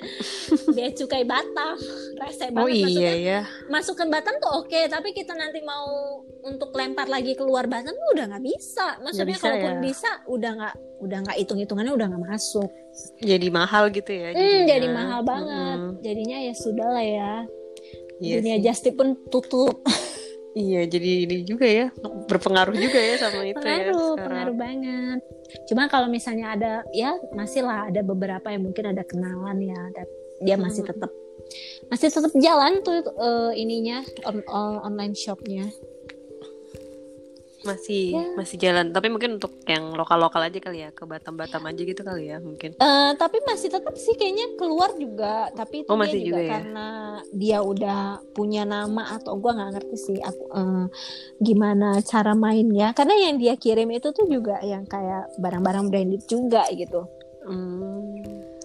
[0.76, 1.76] dia cukai Batam,
[2.16, 3.40] rese Oh banget iya maksudnya ya.
[3.68, 8.08] masuk ke Batam tuh oke, tapi kita nanti mau untuk lempar lagi keluar Batam tuh
[8.16, 8.96] udah nggak bisa.
[9.04, 9.80] Maksudnya bisa kalaupun ya.
[9.84, 12.70] bisa udah nggak udah nggak hitung hitungannya udah nggak masuk.
[13.20, 14.32] Jadi mahal gitu ya.
[14.32, 15.78] Hmm, jadi mahal banget.
[15.78, 16.00] Mm-mm.
[16.00, 17.32] Jadinya ya sudah lah ya.
[18.20, 18.64] Iya Dunia sih.
[18.64, 19.80] just tip pun tutup.
[20.50, 21.86] Iya, jadi ini juga ya
[22.26, 23.62] berpengaruh juga ya sama itu ya.
[23.62, 24.18] pengaruh, sekarang.
[24.26, 25.20] pengaruh banget.
[25.70, 29.78] Cuma kalau misalnya ada ya masih lah ada beberapa yang mungkin ada kenalan ya,
[30.42, 30.90] dia masih Hmm.
[30.90, 31.10] tetap
[31.86, 35.70] masih tetap jalan tuh eh, ininya on- on- online shopnya.
[37.60, 38.24] Masih Ya.
[38.34, 42.32] masih jalan, tapi mungkin untuk yang lokal-lokal aja kali ya, ke Batam-Batam aja gitu kali
[42.32, 42.72] ya, mungkin.
[42.74, 46.50] Eh, tapi masih tetap sih kayaknya keluar juga tapi itu Oh, masih juga, juga ya?
[46.56, 46.88] karena
[47.30, 48.00] dia udah
[48.32, 50.84] punya nama atau gua nggak ngerti sih aku eh,
[51.38, 56.64] gimana cara mainnya karena yang dia kirim itu tuh juga yang kayak barang-barang branded juga
[56.72, 57.04] gitu
[57.40, 58.20] Hmm,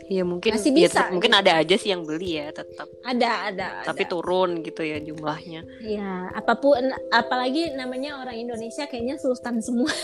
[0.06, 1.42] iya mungkin Masih ya bisa, tetap- mungkin gitu.
[1.42, 4.12] ada aja sih yang beli ya tetap, ada ada tapi ada.
[4.12, 5.62] turun gitu ya jumlahnya.
[5.82, 6.78] ya apa pun
[7.10, 9.90] apalagi namanya orang Indonesia kayaknya sultan semua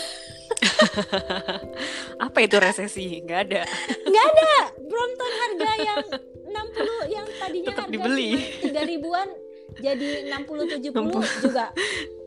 [2.20, 3.18] Apa itu resesi?
[3.20, 3.62] Nggak ada.
[4.02, 5.98] nggak ada Brompton harga yang
[6.44, 8.30] 60 yang tadinya Tetap harga dibeli.
[8.60, 9.28] tiga ribuan
[9.74, 11.46] jadi 60 70 60.
[11.48, 11.64] juga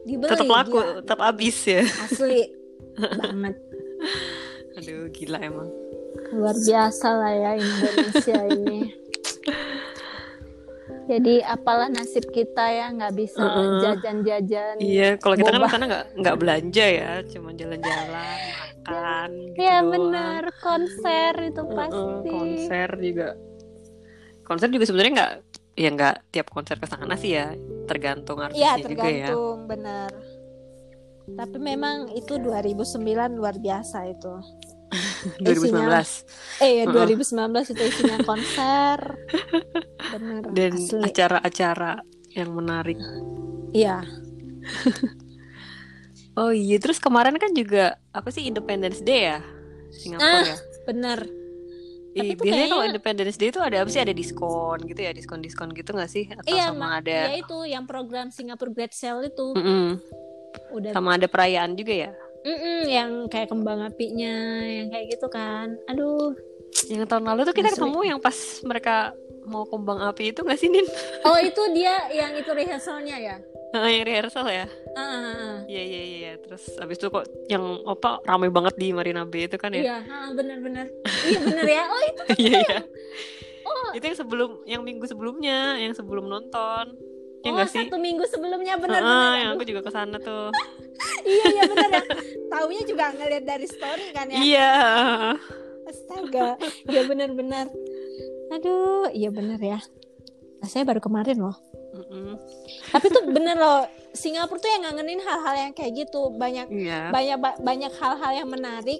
[0.01, 0.97] dibeli tetap laku, gila.
[0.99, 1.83] tetap habis ya.
[2.01, 2.41] asli
[3.21, 3.55] banget
[4.75, 5.69] Aduh, gila emang.
[6.36, 8.80] Luar biasa lah ya Indonesia ini
[11.06, 13.45] jadi apalah nasib kita ya nggak bisa
[13.86, 15.69] jajan-jajan Iya, kalau kita kan Boba.
[15.69, 19.30] sana nggak nggak belanja ya, cuma jalan-jalan, makan.
[19.54, 19.91] Gitu ya doang.
[19.93, 23.28] benar konser itu Uh-uh, pasti konser juga.
[24.41, 25.34] Konser juga sebenarnya nggak,
[25.78, 27.54] ya nggak tiap konser ke sana sih ya,
[27.86, 29.30] tergantung ya artisnya juga ya.
[29.30, 30.12] tergantung benar
[31.25, 33.01] tapi memang itu 2009
[33.34, 34.34] luar biasa itu
[35.41, 35.76] 2019
[36.62, 37.06] eh ya Uh-uh.
[37.06, 38.98] 2019 itu isinya konser
[40.10, 40.71] benar dan
[41.02, 41.93] acara-acara
[42.32, 43.00] yang menarik.
[43.71, 44.04] iya
[46.36, 49.39] Oh iya, terus kemarin kan juga apa sih Independence Day ya,
[49.89, 50.43] Singapura Ah.
[50.45, 50.58] ya?
[50.84, 51.19] benar
[52.12, 54.00] Tapi Ih, biasanya kalau kayaknya- Independence Day itu ada apa sih?
[54.00, 56.28] Ada diskon gitu ya, diskon-diskon gitu nggak sih?
[56.30, 60.00] Atau Iya, sama Ma- ada, ya itu yang program Singapore Great Sale itu Mm-mm.
[60.71, 62.12] udah sama ada perayaan juga ya?
[62.45, 65.73] Mm-mm, yang kayak kembang apinya, yang kayak gitu kan.
[65.89, 66.38] Aduh.
[66.86, 67.81] Yang tahun lalu tuh kita Asli.
[67.81, 69.17] ketemu yang pas mereka
[69.49, 70.86] mau kembang api itu nggak sih Nin?
[71.27, 73.36] Oh itu dia yang itu rehearsalnya ya?
[73.73, 74.69] Ah, yang rehearsal ya?
[74.93, 75.55] Ah, ah, ah.
[75.65, 76.31] Iya iya iya.
[76.38, 79.81] Terus abis itu kok yang apa ramai banget di Marina Bay itu kan ya?
[79.81, 79.97] Iya,
[80.38, 80.86] benar-benar.
[81.25, 81.84] iya benar ya.
[81.89, 82.77] Oh itu Iya iya.
[83.65, 83.89] Oh.
[83.97, 86.93] Itu yang sebelum yang minggu sebelumnya, yang sebelum nonton.
[87.45, 87.86] Ya oh sih?
[87.86, 89.34] satu minggu sebelumnya Ah, benar-benar.
[89.38, 90.49] yang Aduh, aku juga ke sana tuh.
[91.29, 92.03] iya iya benar ya.
[92.47, 94.39] Taunya juga ngeliat dari story kan ya.
[94.39, 94.71] Iya.
[95.86, 96.58] Astaga,
[96.89, 97.69] iya benar-benar.
[98.49, 99.77] Aduh, iya benar ya.
[100.58, 101.53] Nah, saya baru kemarin loh.
[101.93, 102.36] Mm-mm.
[102.89, 106.34] Tapi tuh bener loh, Singapura tuh yang ngangenin hal-hal yang kayak gitu.
[106.34, 107.13] Banyak Iya.
[107.13, 108.99] banyak ba- banyak hal-hal yang menarik.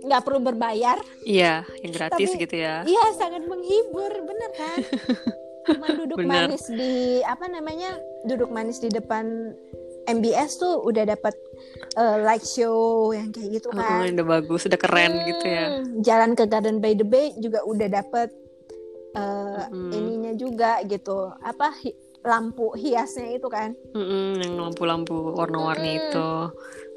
[0.00, 0.96] Nggak perlu berbayar.
[1.22, 2.82] Iya, yang gratis Tapi- gitu ya.
[2.82, 4.78] Iya, sangat menghibur, bener kan?
[5.64, 6.48] Cuma duduk Bener.
[6.48, 7.94] manis di apa namanya?
[8.22, 9.54] Duduk manis di depan
[10.04, 11.34] MBS tuh udah dapat
[11.94, 14.02] eh, light show yang kayak gitu Oh, kan.
[14.08, 15.66] udah bagus, udah keren gitu ya.
[15.70, 18.28] Hmm, Jalan ke Garden by the Bay juga udah dapet
[19.12, 19.90] eh, Mm.
[19.92, 21.30] ininya juga gitu.
[21.38, 21.70] Apa
[22.22, 23.74] lampu hiasnya itu kan?
[23.92, 26.02] Mm-mm, yang lampu-lampu warna-warni Mm-mm.
[26.06, 26.30] itu.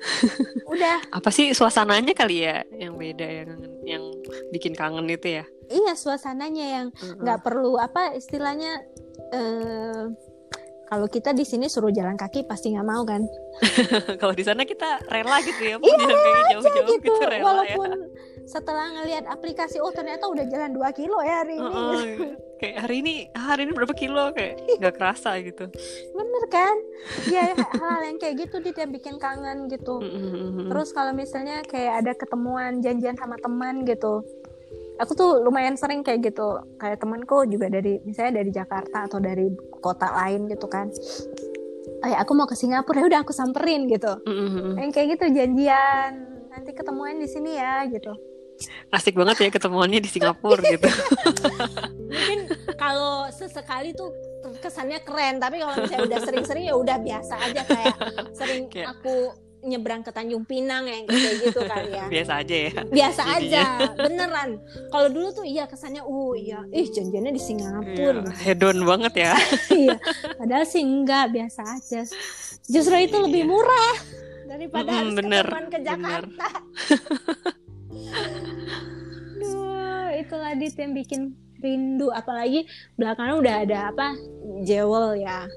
[0.73, 0.97] Udah.
[1.09, 3.49] Apa sih suasananya kali ya yang beda yang
[3.81, 4.03] yang
[4.49, 5.43] bikin kangen itu ya?
[5.65, 6.87] Iya suasananya yang
[7.19, 8.85] nggak perlu apa istilahnya.
[9.33, 10.05] eh
[10.85, 13.25] kalau kita di sini suruh jalan kaki pasti nggak mau kan?
[14.21, 17.09] Kalau di sana kita rela gitu ya, Iya, jalan kaki jauh-jauh gitu.
[17.09, 17.97] gitu rela Walaupun ya.
[18.45, 21.73] setelah ngelihat aplikasi, oh ternyata udah jalan 2 kilo ya hari ini.
[21.73, 22.03] Heeh,
[22.55, 25.67] kayak hari ini hari ini berapa kilo kayak nggak kerasa gitu.
[26.15, 26.75] Bener kan?
[27.27, 29.99] Ya hal-hal yang kayak gitu dia bikin kangen gitu.
[30.71, 34.23] Terus kalau misalnya kayak ada ketemuan janjian sama teman gitu.
[34.95, 36.63] Aku tuh lumayan sering kayak gitu.
[36.79, 39.51] Kayak temanku juga dari misalnya dari Jakarta atau dari
[39.83, 40.87] kota lain gitu kan.
[42.05, 44.15] Eh aku mau ke Singapura ya udah aku samperin gitu.
[44.23, 44.79] Mm-mm.
[44.79, 46.11] Yang kayak gitu janjian.
[46.47, 48.34] Nanti ketemuan di sini ya gitu.
[48.87, 50.87] Asik banget ya ketemuannya di Singapura gitu.
[52.05, 52.39] Mungkin
[52.75, 54.11] kalau sesekali tuh
[54.57, 57.95] kesannya keren, tapi kalau misalnya udah sering-sering ya udah biasa aja kayak
[58.31, 59.15] sering Kayak- aku
[59.61, 62.05] nyebrang ke Tanjung Pinang yang kayak gitu kali ya.
[62.05, 62.71] Biasa aja ya.
[62.85, 63.41] biasa Jadinya.
[63.41, 63.63] aja
[63.97, 64.49] beneran
[64.87, 69.33] kalau dulu tuh iya kesannya uh iya ih janjiannya di Singapura Iya, hedon banget ya.
[69.81, 69.97] iya
[70.31, 72.05] padahal sih enggak biasa aja
[72.63, 73.49] justru itu lebih Iya.
[73.49, 73.95] murah
[74.45, 76.23] daripada Mm-mm, harus bener, ke bener.
[79.35, 81.21] Duh, itulah dit yang bikin
[81.59, 84.07] rindu apalagi belakangan udah ada apa
[84.61, 85.47] Jewel ya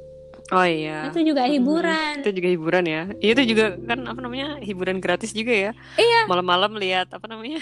[0.48, 1.12] Oh iya.
[1.12, 3.03] itu juga hiburan Itu juga hiburan ya.
[3.20, 5.72] Itu juga kan apa namanya hiburan gratis juga ya.
[5.94, 6.24] Iya.
[6.24, 7.61] Malam-malam lihat apa namanya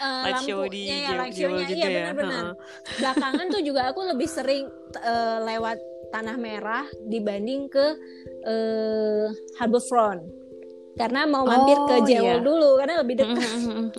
[0.00, 1.92] Eh, live show di ya, Jew- live show-nya, juga iya ya.
[2.08, 2.44] benar-benar
[2.96, 4.64] belakangan tuh juga aku lebih sering
[4.96, 5.76] eh, lewat
[6.08, 7.86] tanah merah dibanding ke
[8.48, 9.26] eh,
[9.60, 10.24] Harbor Front
[10.94, 12.42] karena mau mampir Oh, ke Jewel iya.
[12.42, 13.48] dulu karena lebih dekat.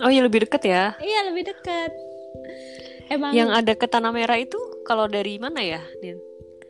[0.00, 0.84] Oh iya lebih dekat ya.
[1.00, 1.90] iya lebih dekat
[3.08, 5.80] emang Yang ada ke Tanah Merah itu kalau dari mana ya?
[6.00, 6.16] Nin?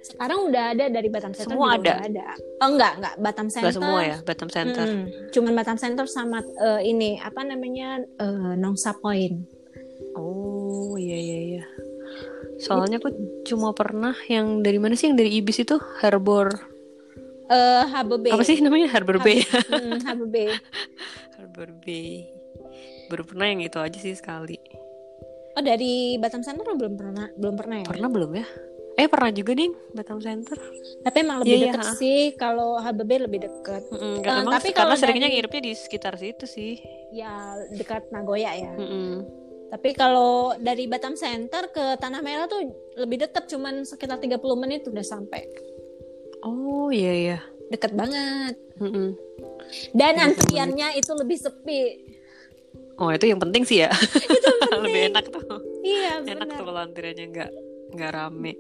[0.02, 2.02] sekarang udah ada dari Batam Center Semua ada?
[2.02, 4.82] ada oh enggak enggak Batam Center Gak semua ya, Batam Center.
[4.82, 5.30] Mm-mm.
[5.30, 9.46] cuman Batam Center sama eh, ini apa namanya eh, Nongsa Point
[10.18, 11.64] Oh iya iya iya.
[12.58, 13.14] Soalnya aku
[13.46, 16.50] cuma pernah yang dari mana sih yang dari Ibis itu Harbor
[17.44, 19.42] eh Harbor Bay apa sih namanya Harbor Bay.
[19.68, 20.48] Mm, Harbor Bay
[21.36, 22.28] Harbor Bay.
[23.06, 24.56] Baru pernah yang itu aja sih sekali.
[25.52, 28.46] oh dari Batam Center belum pernah belum pernah ya Pernah belum ya?
[28.92, 30.56] Eh pernah juga nih Batam Center.
[31.02, 31.92] Tapi emang lebih Iya, iya, deket ha.
[31.94, 33.82] sih kalau Harbor Bay lebih deket.
[33.86, 36.76] Mm-mm, Eh, emang tapi karena kalau seringnya dari- nginepnya di sekitar situ sih.
[37.10, 37.32] Ya
[37.70, 38.72] dekat Nagoya ya.
[38.72, 39.24] Mm-mm.
[39.68, 42.60] Tapi kalau dari Batam Center ke Tanah Merah tuh
[42.94, 45.48] lebih deket cuman sekitar 30 menit udah sampai.
[46.42, 47.38] Oh iya iya.
[47.68, 48.54] Deket banget.
[48.76, 49.14] Mm-mm.
[49.90, 51.80] Dan 30 antriannya itu lebih sepi.
[52.94, 53.90] Oh itu yang penting sih ya.
[54.74, 55.44] Lebih enak tuh.
[55.82, 56.58] Iya Enak tuh benar.
[56.62, 57.50] kalau antriannya nggak
[57.92, 58.52] nggak rame.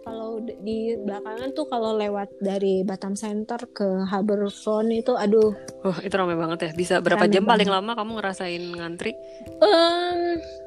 [0.00, 5.96] Kalau di belakangan tuh kalau lewat dari Batam Center ke Harbor Front itu aduh Wah
[6.00, 6.70] itu rame banget ya.
[6.74, 7.80] Bisa berapa Rame jam paling banget.
[7.80, 9.12] lama kamu ngerasain ngantri?
[9.58, 10.20] em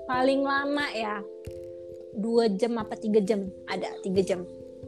[0.05, 1.21] paling lama ya
[2.13, 4.41] dua jam apa tiga jam ada tiga jam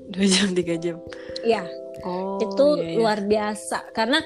[0.09, 0.97] Dua jam tiga jam.
[1.45, 1.63] Iya
[1.99, 2.95] Oh itu iya, iya.
[2.95, 4.23] luar biasa karena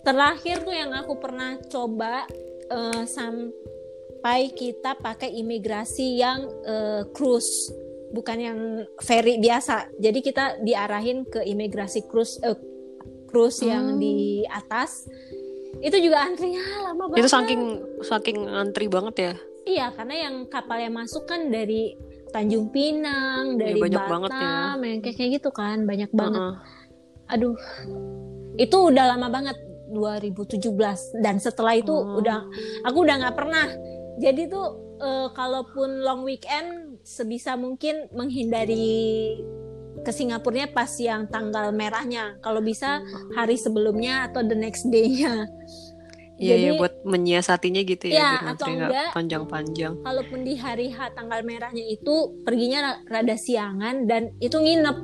[0.00, 2.24] terakhir tuh yang aku pernah coba
[2.72, 7.68] eh, sampai kita pakai imigrasi yang eh, cruise
[8.16, 8.58] bukan yang
[9.02, 12.56] ferry biasa jadi kita diarahin ke imigrasi cruise eh,
[13.28, 14.00] cruise yang Hmm.
[14.00, 15.04] di atas
[15.84, 17.62] itu juga antrinya lama banget Itu saking
[18.00, 19.32] saking ngantri banget ya.
[19.66, 21.92] Iya, karena yang kapal yang masuk kan dari
[22.30, 24.76] Tanjung Pinang, dari banyak Batam, banget ya.
[24.76, 26.40] yang kayak gitu kan, banyak banget.
[26.42, 26.54] Heeh.
[27.26, 27.56] Aduh,
[28.56, 29.56] itu udah lama banget
[29.90, 30.70] 2017
[31.22, 32.18] dan setelah itu Oh.
[32.18, 32.42] udah
[32.82, 33.66] aku udah nggak pernah.
[34.18, 39.36] Jadi tuh eh, kalaupun long weekend sebisa mungkin menghindari
[40.00, 42.38] ke Singapurnya pas yang tanggal merahnya.
[42.40, 43.02] Kalau bisa
[43.34, 45.44] hari sebelumnya atau the next day-nya.
[46.36, 49.92] Iya, iya, buat menyiasatinya gitu ya, Ya, biar atau enggak, panjang-panjang.
[50.04, 54.96] kalaupun di hari H tanggal merahnya itu perginya ra- rada siangan dan itu nginep.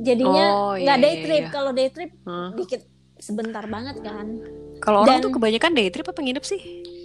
[0.00, 1.42] Jadinya Oh, nggak iya, day iya, trip.
[1.42, 1.52] iya.
[1.52, 2.48] Kalau day trip Heeh.
[2.56, 2.80] dikit
[3.16, 4.26] sebentar banget kan.
[4.80, 6.60] Kalau orang tuh kebanyakan day trip apa nginep sih?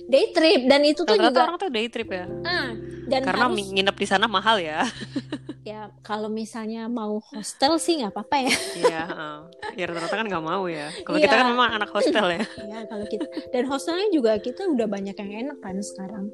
[0.09, 2.25] Day trip dan itu tuh Rata-rata juga orang tuh day trip ya.
[2.43, 2.73] ah
[3.09, 4.85] dan Karena harus nginep di sana mahal ya.
[5.69, 8.55] ya kalau misalnya mau hostel sih nggak apa-apa ya.
[8.77, 9.37] Iya, heeh.
[9.77, 10.89] ya rata-rata kan nggak mau ya.
[11.05, 11.41] Kalau kita Iya.
[11.41, 12.41] kan memang anak hostel ya.
[12.73, 16.29] ya kalau kita dan hostelnya juga kita udah banyak yang enak kan sekarang.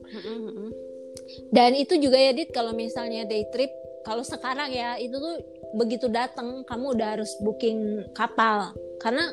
[1.51, 3.71] Dan itu juga ya Dit kalau misalnya day trip
[4.03, 5.35] kalau sekarang ya itu tuh
[5.75, 9.25] begitu datang kamu udah harus booking kapal karena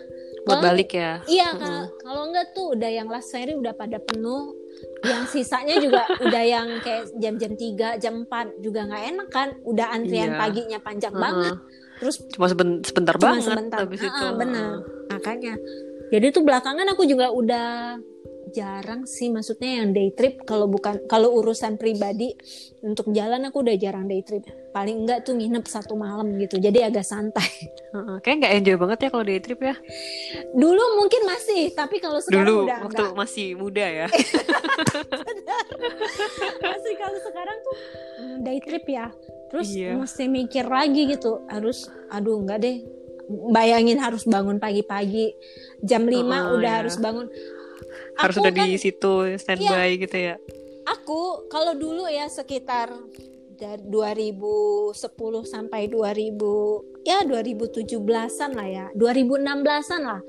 [0.42, 1.12] Buat kalau- balik ya.
[1.24, 4.58] Iya kalau kalau enggak tuh udah yang last ferry udah pada penuh.
[5.00, 9.48] Yang sisanya juga udah yang kayak jam-jam 3, jam 4 juga nggak enak kan.
[9.62, 10.38] Udah antrian Iya.
[10.38, 11.22] paginya panjang Heeh.
[11.22, 11.56] banget.
[11.96, 13.78] Terus Cuma seben- sebentar cuma banget sebentar.
[13.80, 14.24] habis Ah, itu.
[14.24, 14.70] ah, benar.
[15.08, 15.54] Makanya.
[16.10, 17.96] Jadi tuh belakangan aku juga udah
[18.52, 22.36] jarang sih maksudnya yang day trip kalau bukan kalau urusan pribadi
[22.80, 26.88] untuk jalan aku udah jarang day trip paling enggak tuh nginep satu malam gitu jadi
[26.88, 27.44] agak santai.
[28.24, 29.74] Kayak nggak enjoy banget ya kalau day trip ya.
[30.52, 34.06] dulu mungkin masih tapi kalau sekarang Dulu udah waktu enggak masih muda ya.
[36.62, 37.74] Masih kalau sekarang tuh
[38.18, 39.06] mm, day trip ya.
[39.50, 39.92] Terus Iya.
[39.98, 41.44] mesti mikir lagi gitu.
[41.46, 42.76] Harus aduh enggak deh.
[43.52, 45.32] Bayangin harus bangun pagi-pagi.
[45.80, 46.78] Jam 5 Oh, udah iya.
[46.84, 47.28] harus bangun.
[48.18, 50.36] Harus udah kan- di situ standby gitu ya.
[50.82, 52.90] Aku kalau dulu ya sekitar
[53.54, 58.86] dari 2010 sampai 2000 ya 2017-an lah ya.
[58.98, 60.20] 2016-an lah.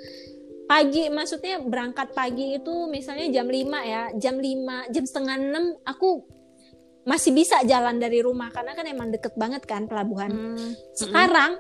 [0.64, 4.04] Pagi maksudnya berangkat pagi itu misalnya jam 5 ya.
[4.16, 6.24] Jam 5, jam setengah 6 aku
[7.04, 10.32] masih bisa jalan dari rumah karena kan emang deket banget kan pelabuhan.
[10.32, 10.72] Hmm.
[10.96, 11.60] Sekarang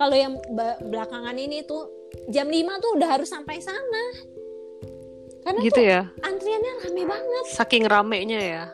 [0.00, 1.84] kalau yang be- belakangan ini tuh
[2.32, 4.04] jam 5 tuh udah harus sampai sana.
[5.50, 6.00] Karena Gitu tuh ya.
[6.22, 7.44] antriannya rame banget.
[7.50, 8.64] Saking ramenya ya.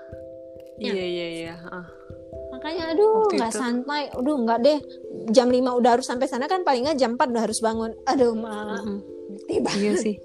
[0.76, 0.92] Ya.
[0.92, 1.54] Iya iya iya.
[1.72, 1.88] Ah.
[2.52, 4.12] Makanya aduh nggak santai.
[4.12, 4.78] Aduh nggak deh.
[5.32, 7.96] Jam 5 udah harus sampai sana kan paling nggak jam 4 udah harus bangun.
[8.04, 8.98] Aduh mah Mm-mm.
[9.48, 9.72] tiba.
[9.72, 10.20] Iya sih.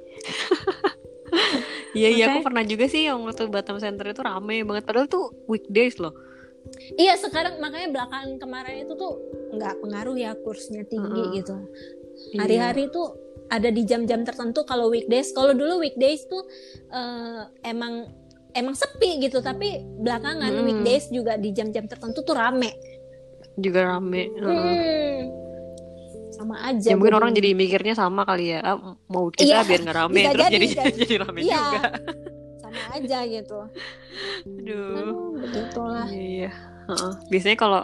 [1.92, 5.32] Iya iya aku pernah juga sih yang waktu Batam Center itu rame banget padahal tuh
[5.48, 6.16] weekdays loh.
[6.96, 9.20] Iya sekarang makanya belakangan kemarin itu tuh
[9.56, 11.36] nggak pengaruh ya kursnya tinggi Mm-mm.
[11.36, 11.56] gitu.
[12.32, 12.40] Iya.
[12.44, 13.12] Hari-hari tuh
[13.52, 15.30] ada di jam-jam tertentu kalau weekdays.
[15.30, 16.42] Kalau dulu weekdays tuh
[16.90, 18.08] eh, emang
[18.52, 20.64] emang sepi gitu, tapi belakangan Mm.
[20.66, 22.72] weekdays juga di jam-jam tertentu tuh rame.
[23.54, 24.32] juga rame.
[24.34, 25.20] Hmm.
[26.32, 26.88] Sama aja.
[26.88, 28.64] Ya mungkin orang jadi mikirnya sama kali ya.
[28.64, 31.16] Ah, mau kita Iya, biar nggak rame terus jadi, jadi jadi.
[31.20, 31.60] rame Iya.
[31.60, 31.82] juga.
[32.58, 33.60] sama aja gitu.
[34.48, 34.96] Aduh.
[34.96, 36.08] Aduh, begitulah.
[36.08, 36.52] Iya iya.
[36.88, 37.12] Heeh.
[37.28, 37.82] Biasanya kalau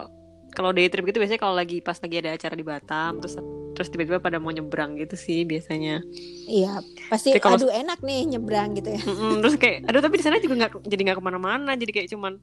[0.50, 3.36] kalau day trip gitu biasanya kalau lagi pas lagi ada acara di Batam terus
[3.78, 6.02] terus tiba-tiba pada mau nyebrang gitu sih biasanya.
[6.44, 9.00] Iya, pasti Tapi kalau- aduh enak nih nyebrang gitu ya.
[9.00, 12.10] Mm-mm, terus kayak aduh tapi di sana juga nggak jadi nggak ke mana-mana jadi kayak
[12.10, 12.42] cuman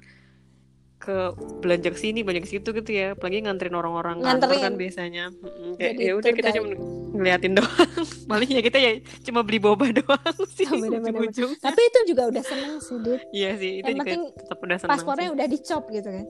[0.96, 1.18] ke
[1.62, 4.64] belanja ke sini belanja ke situ gitu ya apalagi nganterin orang-orang kantor Nganterin.
[4.64, 6.68] kan biasanya Mm-mm, kayak ya udah kita cuma
[7.14, 7.90] ngeliatin doang
[8.32, 11.14] paling ya kita ya cuma beli boba doang sih Oh, bener-bener.
[11.22, 13.22] ujung-ujung Tapi itu juga udah seneng sih, Dit.
[13.30, 15.36] iya sih itu Yang juga penting tetap udah senang Paspornya sih.
[15.36, 16.26] udah dicop gitu kan.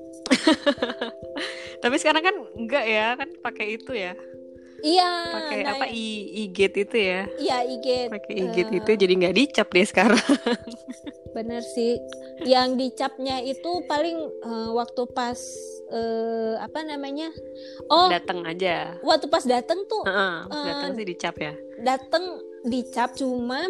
[1.83, 4.11] tapi sekarang kan enggak ya kan pakai itu ya
[4.85, 5.11] Iya.
[5.33, 6.05] pakai nah, apa i
[6.45, 7.87] i-gate itu ya Iya, IG.
[8.07, 10.21] pakai i-gate Eh, itu jadi nggak dicap deh sekarang
[11.33, 11.99] Bener sih.
[12.45, 15.35] Yang dicapnya itu paling eh, waktu pas
[15.89, 17.33] eh, apa namanya?
[17.89, 22.23] Oh, datang aja waktu pas dateng tuh Heeh, Eh, datang sih dicap ya dateng
[22.63, 23.65] dicap cuma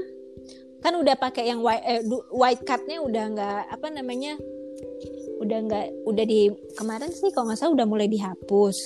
[0.79, 4.37] kan udah pakai yang white eh, white cardnya udah nggak apa namanya
[5.35, 8.77] udah nggak udah di kemarin sih kalau nggak salah udah mulai dihapus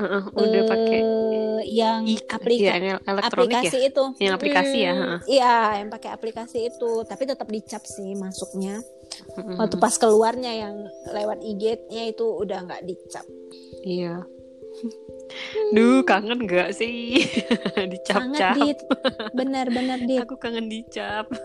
[0.00, 4.78] Heeh, udah pakai Eh, yang i aplikasi ya, yang elektronik aplikasi ya itu Yang aplikasi
[4.80, 5.18] ya, Mm, heeh.
[5.28, 8.80] iya yang pakai aplikasi itu tapi tetap dicap sih masuknya
[9.36, 9.60] Mm-mm.
[9.60, 10.74] waktu pas keluarnya yang
[11.06, 13.26] lewat IG-nya itu udah nggak dicap
[13.80, 14.24] Iya.
[15.70, 17.20] Duh, kangen gak sih?
[17.92, 18.54] Dicap-cap.
[18.56, 18.78] dit
[19.30, 21.26] benar-benar dit Aku kangen dicap.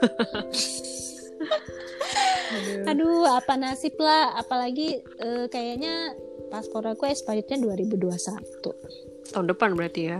[2.45, 2.84] Aduh.
[2.86, 4.36] Aduh, apa nasib lah.
[4.36, 6.13] Apalagi eh, kayaknya
[6.49, 9.34] paspor aku expirednya 2021.
[9.34, 10.19] Tahun depan berarti ya.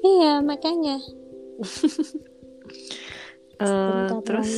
[0.00, 0.96] Iya, makanya.
[3.56, 4.52] Eh, Sebentar terus.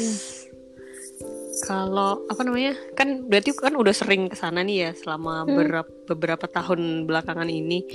[1.62, 2.74] Kalau apa namanya?
[2.98, 5.54] Kan berarti kan udah sering ke sana nih ya selama Hmm.
[5.54, 7.86] berapa beberapa tahun belakangan ini.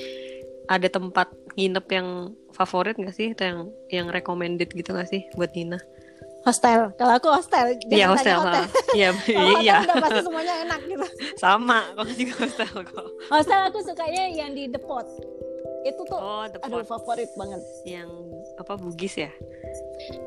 [0.72, 1.28] Ada tempat
[1.60, 2.08] nginep yang
[2.56, 3.36] favorit gak sih?
[3.36, 3.60] Atau yang
[3.92, 5.76] yang recommended gitu gak sih buat Nina?
[6.44, 8.66] Hostel kalau aku hostel jangan Iya tanya hostel.
[8.94, 9.10] Iya
[9.64, 11.80] iya udah pasti semuanya enak gitu sama.
[11.96, 13.08] Kalau juga hostel kok.
[13.32, 15.08] hostel aku sukanya yang di depot
[15.84, 18.08] itu tuh Oh the aduh pot favorit banget yang
[18.56, 19.32] apa Bugis ya?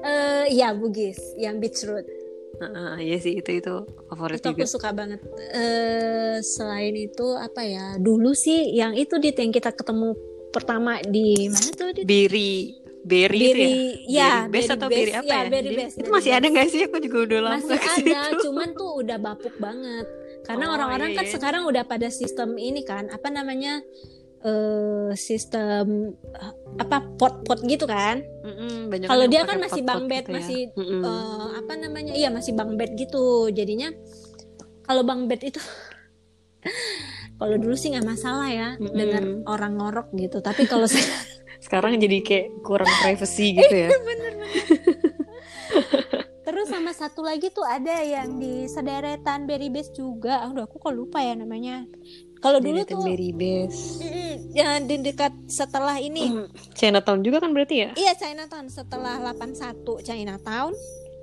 [0.04, 2.04] eh ya Bugis yang beach road
[2.56, 3.74] Heeh, iya sih itu itu
[4.08, 4.68] favorit itu aku juga.
[4.68, 5.20] suka banget
[5.52, 10.16] eh selain itu apa ya dulu sih yang itu di yang kita ketemu
[10.48, 12.04] pertama di mana tuh di
[13.06, 13.28] Itu ya?
[13.30, 13.74] Beri
[14.10, 15.42] ya Beri base atau beri apa ya?
[15.46, 16.80] Beri Jadi, Base, itu masih ada nggak sih?
[16.90, 20.06] Aku juga udah lama masih ada cuman tuh udah bapuk banget
[20.42, 21.32] karena Oh, orang-orang iya, kan iya.
[21.34, 23.82] sekarang udah pada sistem ini kan apa namanya
[24.42, 28.22] eh sistem eh, apa pot-pot gitu kan
[28.86, 30.34] banyak Kalau dia kan masih pot-pot bunk bed, gitu ya.
[30.38, 31.00] masih, Mm-mm.
[31.02, 33.90] eh, apa namanya iya masih bang bed gitu jadinya
[34.82, 35.58] kalau bang bed itu
[37.40, 38.94] kalau dulu sih nggak masalah ya Mm-mm.
[38.94, 40.86] dengar orang ngorok gitu tapi kalau
[41.60, 43.90] sekarang jadi kayak kurang privacy gitu ya.
[46.46, 50.46] terus sama satu lagi tuh ada yang di sederetan Berry Base juga.
[50.46, 51.84] Aduh aku kok lupa ya namanya.
[52.38, 53.98] Kalau dulu tuh Berry Base.
[54.54, 56.30] yang di dekat setelah ini.
[56.32, 57.90] Mm, Chinatown juga kan berarti ya?
[57.98, 58.70] iya Chinatown.
[58.70, 60.72] Setelah 81 Chinatown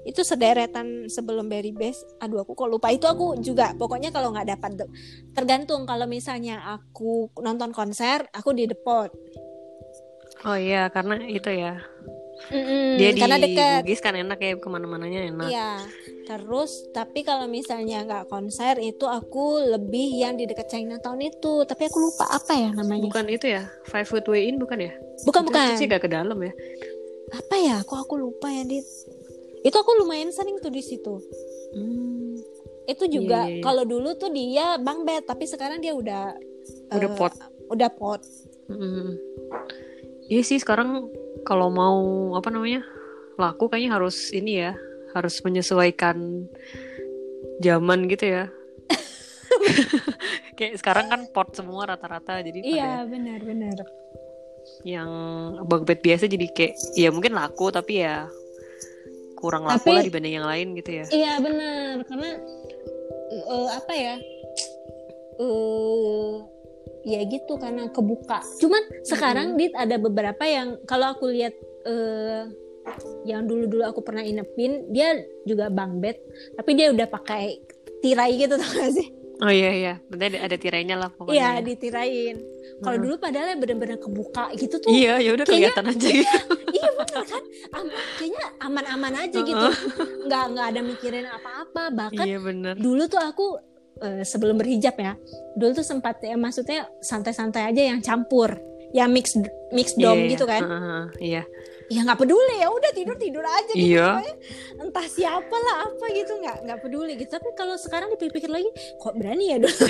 [0.03, 2.03] itu sederetan sebelum Berry Base.
[2.19, 2.91] Aduh aku kok lupa.
[2.91, 4.85] Itu aku juga pokoknya kalau nggak dapat
[5.31, 5.87] tergantung.
[5.87, 9.07] Kalau misalnya aku nonton konser aku di depot
[10.43, 11.79] Oh iya, karena itu ya.
[12.51, 15.47] Mm-mm, Dia di karena dekat Bugis kan enak ya ke mana-mananya enak.
[15.47, 15.71] Iya,
[16.27, 21.87] terus tapi kalau misalnya nggak konser itu aku lebih yang di dekat Chinatown itu, tapi
[21.87, 23.07] aku lupa apa ya namanya.
[23.07, 23.63] Bukan itu ya?
[23.87, 24.91] Five Foot Way In bukan ya?
[25.23, 25.63] Bukan Itu- bukan.
[25.63, 26.51] Itu sih gak ke dalam ya?
[27.31, 27.77] Apa ya?
[27.87, 28.83] Kok aku lupa ya di.
[29.63, 31.15] Itu aku lumayan sering tuh di situ.
[31.71, 32.35] Hmm,
[32.83, 33.63] Itu juga Iya, iya, iya.
[33.63, 36.35] kalau dulu tuh dia bang bed, tapi sekarang dia udah
[36.91, 37.31] udah eh, pot.
[37.71, 38.19] udah pot.
[38.67, 39.15] Mm.
[40.27, 41.11] Iya sih sekarang
[41.43, 41.99] kalau mau
[42.33, 42.83] apa namanya
[43.35, 44.71] laku kayaknya harus ini ya
[45.13, 46.47] harus menyesuaikan
[47.59, 48.43] zaman gitu ya.
[50.57, 53.77] Kayak sekarang kan pot semua rata-rata jadi Iya benar benar.
[54.87, 55.11] yang
[55.67, 58.31] bed biasa jadi kayak ya mungkin laku tapi ya
[59.35, 61.05] kurang laku Tapi- lah dibanding yang lain gitu ya.
[61.11, 62.29] Iya benar karena
[63.33, 64.15] eh, apa ya?
[65.33, 66.33] eh
[67.03, 68.39] ya gitu karena kebuka.
[68.59, 72.47] Cuman sekarang dit ada beberapa yang kalau aku lihat eh
[73.23, 75.15] yang dulu-dulu aku pernah inepin dia
[75.47, 76.19] juga bang bed
[76.59, 77.63] tapi dia udah pakai
[78.03, 79.07] tirai gitu tau gak sih?
[79.43, 81.35] Oh iya iya, berarti ada, ada tirainya lah pokoknya.
[81.35, 82.37] Iya ditirain.
[82.79, 83.03] Kalau Heeh.
[83.03, 84.87] dulu padahal bener-bener kebuka gitu tuh.
[84.87, 86.37] Iya, ya udah kelihatan aja gitu.
[86.79, 87.43] iya bener kan?
[87.75, 89.67] Am- kayaknya aman-aman aja gitu.
[90.29, 91.83] Nggak nggak ada mikirin apa-apa.
[91.91, 92.73] Bahkan Iya bener.
[92.79, 93.57] dulu tuh aku
[94.03, 95.15] eh, sebelum berhijab ya
[95.55, 98.53] dulu tuh sempat ya maksudnya santai-santai aja yang campur
[98.91, 99.33] yang mix
[99.71, 100.61] mix dom Iya, gitu kan
[101.17, 101.43] Iya.
[101.89, 104.07] ya nggak peduli ya udah tidur tidur aja gitu Iya.
[104.15, 104.35] pokoknya.
[104.81, 109.13] entah siapa lah apa gitu nggak nggak peduli gitu tapi kalau sekarang dipikir-pikir lagi kok
[109.15, 109.73] berani ya dulu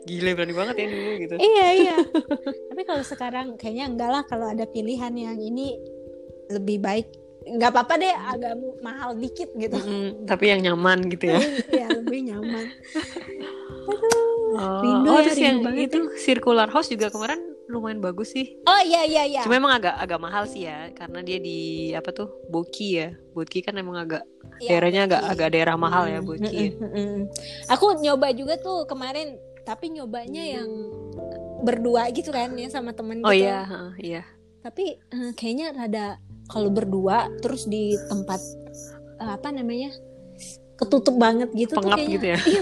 [0.00, 1.34] Gila berani banget ya dulu gitu.
[1.36, 1.96] iya iya
[2.72, 5.76] tapi kalau sekarang kayaknya enggak lah kalau ada pilihan yang ini
[6.48, 7.06] lebih baik
[7.50, 11.40] nggak apa-apa deh agak mahal dikit gitu Mm-mm, tapi yang nyaman gitu ya.
[11.82, 12.66] ya lebih nyaman
[14.50, 18.34] Oh, Rindu oh, ya, terus rindu yang banget itu circular house juga kemarin lumayan bagus
[18.34, 18.58] sih.
[18.60, 21.58] oh iya iya iya Cuma emang agak agak mahal sih ya karena dia di
[21.92, 23.14] apa tuh Boki ya.
[23.30, 24.26] Boki kan emang agak
[24.58, 25.32] Iya, daerahnya agak Boki.
[25.32, 26.64] agak daerah mahal ya Mm, Boki.
[26.66, 27.18] mm, mm, mm.
[27.70, 30.68] Aku nyoba juga tuh kemarin, tapi nyobanya yang
[31.62, 33.46] berdua gitu kan ya sama temen Oh gitu.
[33.46, 34.22] iya, heeh, iya.
[34.60, 36.06] Tapi eh, kayaknya rada
[36.50, 38.42] kalau berdua terus di tempat
[39.16, 39.94] eh, apa namanya
[40.74, 42.14] ketutup banget gitu tuh Pengap kayaknya.
[42.14, 42.38] gitu ya.
[42.48, 42.60] Iya.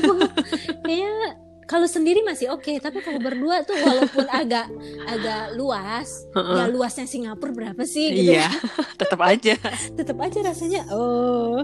[0.82, 1.28] Kayaknya
[1.64, 4.66] kalau sendiri masih oke, tapi kalau berdua tuh walaupun agak
[5.06, 6.56] agak luas, Heeh.
[6.56, 8.48] ya luasnya Singapura berapa sih gitu Iya,
[9.00, 9.54] tetap aja.
[9.92, 11.60] Tetap aja rasanya oh.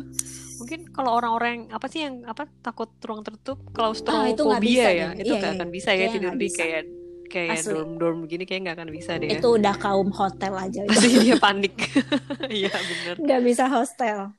[0.55, 3.91] Mungkin kalau orang-orang apa sih yang apa takut ruang tertutup Ah,
[4.25, 5.25] itu bisa ya, deh.
[5.25, 5.59] itu Iya, nggak iya.
[5.59, 6.59] akan bisa ya Kayaknya tidur nggak di bisa.
[6.62, 6.83] kayak
[7.27, 7.72] kayak Asli.
[7.72, 9.29] dorm-dorm begini kayak nggak akan bisa deh.
[9.29, 9.39] ya.
[9.39, 10.81] Itu udah kaum hotel aja.
[10.87, 11.75] Pasti dia panik.
[12.51, 13.14] Iya bener.
[13.20, 14.18] nggak bisa hostel.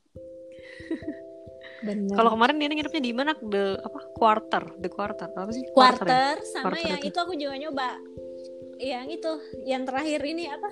[1.85, 3.31] Kalau kemarin dia nginepnya di mana?
[3.37, 3.99] The apa?
[4.17, 5.29] Quarter, the quarter.
[5.29, 5.61] Apa sih?
[5.61, 5.69] ya?
[5.69, 7.13] quarter sama Quarter yang itu.
[7.13, 7.89] itu aku juga nyoba.
[8.75, 9.31] Yang itu,
[9.69, 10.69] yang terakhir ini apa?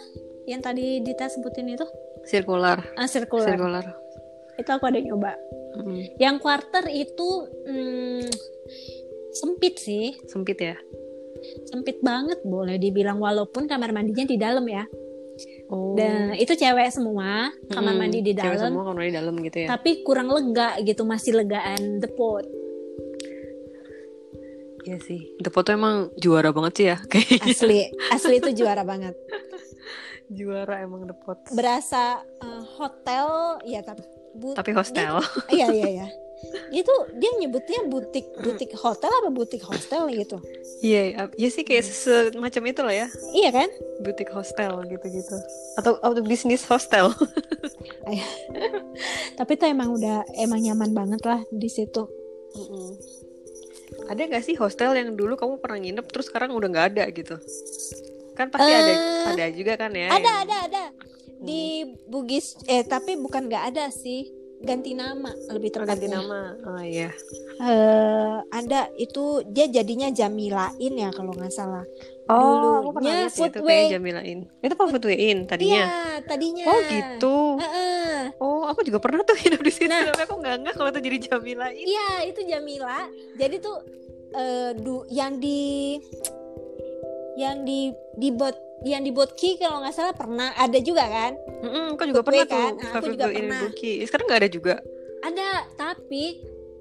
[0.50, 1.86] Yang tadi Dita sebutin itu,
[2.26, 2.82] Circular.
[2.98, 3.46] ah, circular.
[3.46, 3.86] Circular.
[4.58, 5.38] Itu aku ada nyoba.
[5.78, 7.30] Mm, Yang quarter itu
[7.64, 8.26] hmm,
[9.34, 10.76] sempit sih, sempit ya.
[11.68, 14.86] Sempit banget boleh dibilang walaupun kamar mandinya di dalam ya.
[15.74, 15.98] Oh.
[15.98, 18.70] Dan itu cewek semua, kamar mandi di Cewek dalam.
[18.70, 19.68] semua kamar mandi di dalam gitu ya.
[19.74, 22.46] Tapi kurang lega gitu, masih legaan the pot.
[24.84, 25.32] Iya sih.
[25.40, 26.98] The Pot tuh emang juara banget sih ya.
[27.12, 29.16] Kayak Asli, asli itu juara banget.
[30.38, 31.40] juara emang The Pot.
[31.56, 33.28] Berasa eh, hotel,
[33.64, 34.04] ya tapi
[34.36, 35.24] bu- Tapi hostel.
[35.48, 36.08] Iya iya iya.
[36.74, 40.38] Itu dia nyebutnya butik butik hotel apa butik hostel gitu.
[40.84, 43.08] Iya, iya, iya sih kayak semacam itu lah ya.
[43.32, 43.70] Iya kan?
[44.04, 45.38] Butik hostel gitu-gitu.
[45.80, 47.14] Atau atau bisnis hostel.
[49.40, 52.04] Tapi itu emang udah emang nyaman banget lah di situ.
[52.54, 52.90] Mm-mm.
[54.10, 57.36] Ada gak sih hostel yang dulu kamu pernah nginep terus sekarang udah nggak ada gitu?
[58.34, 60.10] Kan pasti ada Eh, ada juga kan ya.
[60.10, 60.84] Ada yang- ada ada
[61.44, 66.56] di Bugis eh tapi bukan nggak ada sih ganti nama lebih Oh, ganti nama.
[66.64, 67.12] Oh iya.
[67.60, 71.84] Eh, ada itu dia jadinya Jamilain ya kalau nggak salah.
[72.32, 74.40] Oh, aku pernah lihat itu kayak Jamilain.
[74.64, 75.84] Itu apa Foodway In tadinya?
[75.84, 76.66] Iya tadinya.
[76.72, 77.38] Oh gitu.
[77.60, 78.16] Heeh.
[78.40, 79.92] Oh, aku juga pernah tuh hidup di situ.
[79.92, 80.08] Nah.
[80.08, 81.84] Tapi aku nggak nggak kalau itu jadi Jamilain.
[81.84, 83.12] Iya itu Jamila.
[83.36, 83.78] Jadi tuh
[84.40, 86.00] eh, du, yang di
[87.36, 88.54] yang di di bot
[88.84, 91.32] yang di Botki kalau nggak salah pernah ada juga kan?
[91.64, 92.52] Mm-mm, aku juga pernah tuh.
[92.52, 92.72] kan?
[92.74, 93.62] Nah, aku Cafe juga pernah.
[93.64, 93.94] Buki.
[94.04, 94.76] Sekarang nggak ada juga.
[95.24, 96.24] Ada tapi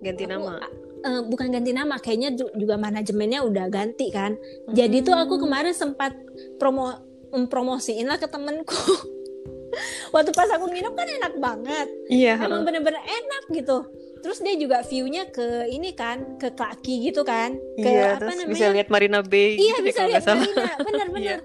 [0.00, 0.54] Ganti aku, nama.
[1.00, 4.34] eh, bukan ganti nama kayaknya ju- juga manajemennya udah ganti kan.
[4.68, 5.42] Jadi tuh aku Hmm.
[5.44, 6.10] kemarin sempat
[6.58, 6.90] promo
[7.30, 8.74] mempromosiin lah ke temenku.
[10.12, 11.86] Waktu pas aku nginep kan enak banget.
[12.06, 12.34] Iya.
[12.36, 13.78] Emang bener-bener enak gitu.
[14.22, 17.58] Terus dia juga view-nya ke ini kan, ke Klaki gitu kan.
[17.74, 18.52] Ke Iya, apa terus namanya?
[18.54, 20.22] bisa lihat Marina Bay Iya gitu deh bisa lihat.
[20.24, 21.38] Marina, bener-bener.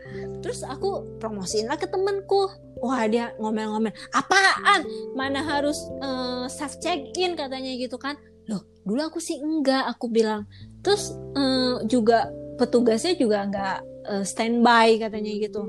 [0.45, 2.47] Terus aku promosiin lah ke temenku.
[2.78, 4.86] Wah dia ngomel-ngomel, apaan?
[5.17, 8.13] Mana harus eh, self check in katanya gitu kan?
[8.45, 10.45] Loh, dulu aku sih enggak, aku bilang.
[10.86, 15.65] Terus eh, juga petugasnya juga enggak eh, standby katanya gitu.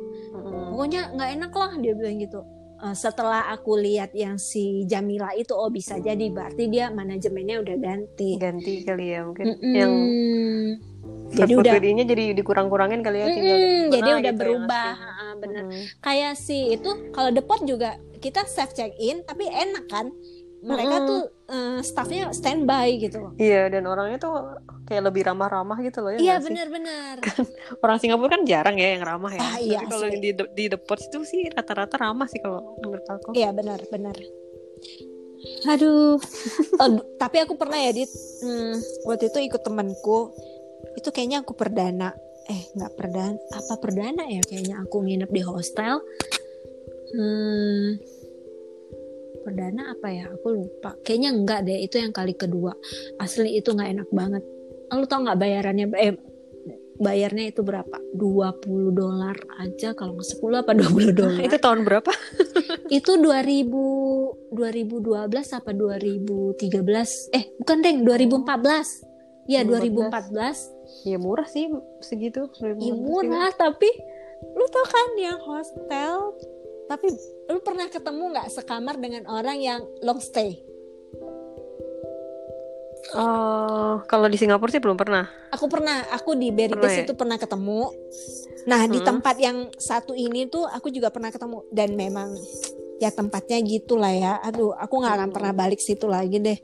[0.68, 2.44] Pokoknya nggak enak lah dia bilang gitu.
[2.78, 7.74] Eh, setelah aku lihat yang si Jamila itu, oh bisa jadi berarti dia manajemennya udah
[7.74, 8.38] ganti.
[8.38, 9.46] Ganti kali ya mungkin.
[9.50, 9.74] Mm-mm.
[9.74, 9.92] Yang
[11.28, 15.26] jadi udah jadi dikurang-kurangin kali ya tinggal Mm-mm, di jadi udah gitu berubah, yang Ha-ha,
[15.42, 15.62] bener.
[15.66, 15.82] Mm-mm.
[15.98, 20.14] Kayak si itu kalau depot juga kita self check in tapi enak kan.
[20.58, 21.08] Mereka Mm-mm.
[21.08, 21.20] tuh
[21.54, 23.32] eh, staffnya standby gitu loh.
[23.38, 24.34] Iya dan orangnya tuh
[24.90, 26.18] kayak lebih ramah-ramah gitu loh ya.
[26.18, 27.22] Iya benar-benar.
[27.84, 29.40] Orang Singapura kan jarang ya yang ramah ya.
[29.42, 33.06] Ah, iya, Tapi kalau yang di di depot itu sih rata-rata ramah sih kalau menurut
[33.06, 33.38] aku.
[33.38, 34.16] Iya benar-benar.
[35.70, 36.18] Aduh.
[36.82, 38.10] Aduh, tapi aku pernah ya dit.
[38.42, 38.74] Hmm,
[39.06, 40.34] waktu itu ikut temanku.
[40.98, 42.10] Itu kayaknya aku perdana.
[42.50, 43.38] Eh nggak perdana.
[43.54, 44.42] Apa perdana ya?
[44.42, 46.02] Kayaknya aku nginep di hostel.
[47.08, 47.96] Hmm,
[49.42, 50.26] perdana apa ya?
[50.30, 50.94] Aku lupa.
[51.02, 51.78] Kayaknya enggak deh.
[51.80, 52.72] Itu yang kali kedua.
[53.18, 54.42] Asli itu nggak enak banget.
[54.90, 55.86] Lu tau nggak bayarannya?
[55.94, 56.12] Eh
[56.98, 57.96] bayarnya itu berapa?
[58.18, 62.10] 20 dolar aja kalau nggak 10 apa 20 dolar Itu tahun berapa?
[62.98, 70.74] itu 2000 2012 apa 2013 eh bukan deng 2014 ya 2014
[71.06, 71.68] Ya murah sih
[72.00, 72.48] segitu.
[72.58, 73.86] ya murah tapi
[74.40, 76.32] lu tau kan yang hostel
[76.88, 77.12] tapi
[77.46, 80.64] lu pernah ketemu nggak sekamar dengan orang yang long stay
[83.10, 85.24] Oh, kalau di Singapura sih belum pernah.
[85.48, 87.04] aku pernah aku di Base ya?
[87.06, 87.88] itu pernah ketemu
[88.66, 89.06] nah di Hmm.
[89.16, 92.36] tempat yang satu ini tuh aku juga pernah ketemu dan memang
[92.98, 95.36] ya tempatnya gitulah ya aduh aku nggak akan Hmm.
[95.40, 96.58] pernah balik situ lagi deh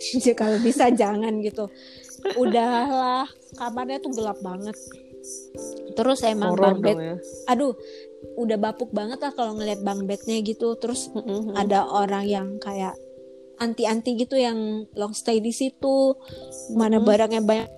[0.40, 1.68] kalau bisa jangan gitu
[2.32, 3.28] udahlah
[3.58, 4.78] kamarnya tuh gelap banget
[5.92, 7.16] terus emang Horor bang bed ya.
[7.46, 7.76] aduh
[8.36, 11.56] udah bapuk banget lah kalau ngeliat bang bednya gitu terus Mm-mm.
[11.56, 12.92] ada orang yang kayak
[13.56, 14.56] anti-anti gitu yang
[14.92, 16.16] long stay di situ
[16.72, 17.04] mana Mhm.
[17.04, 17.68] barangnya banyak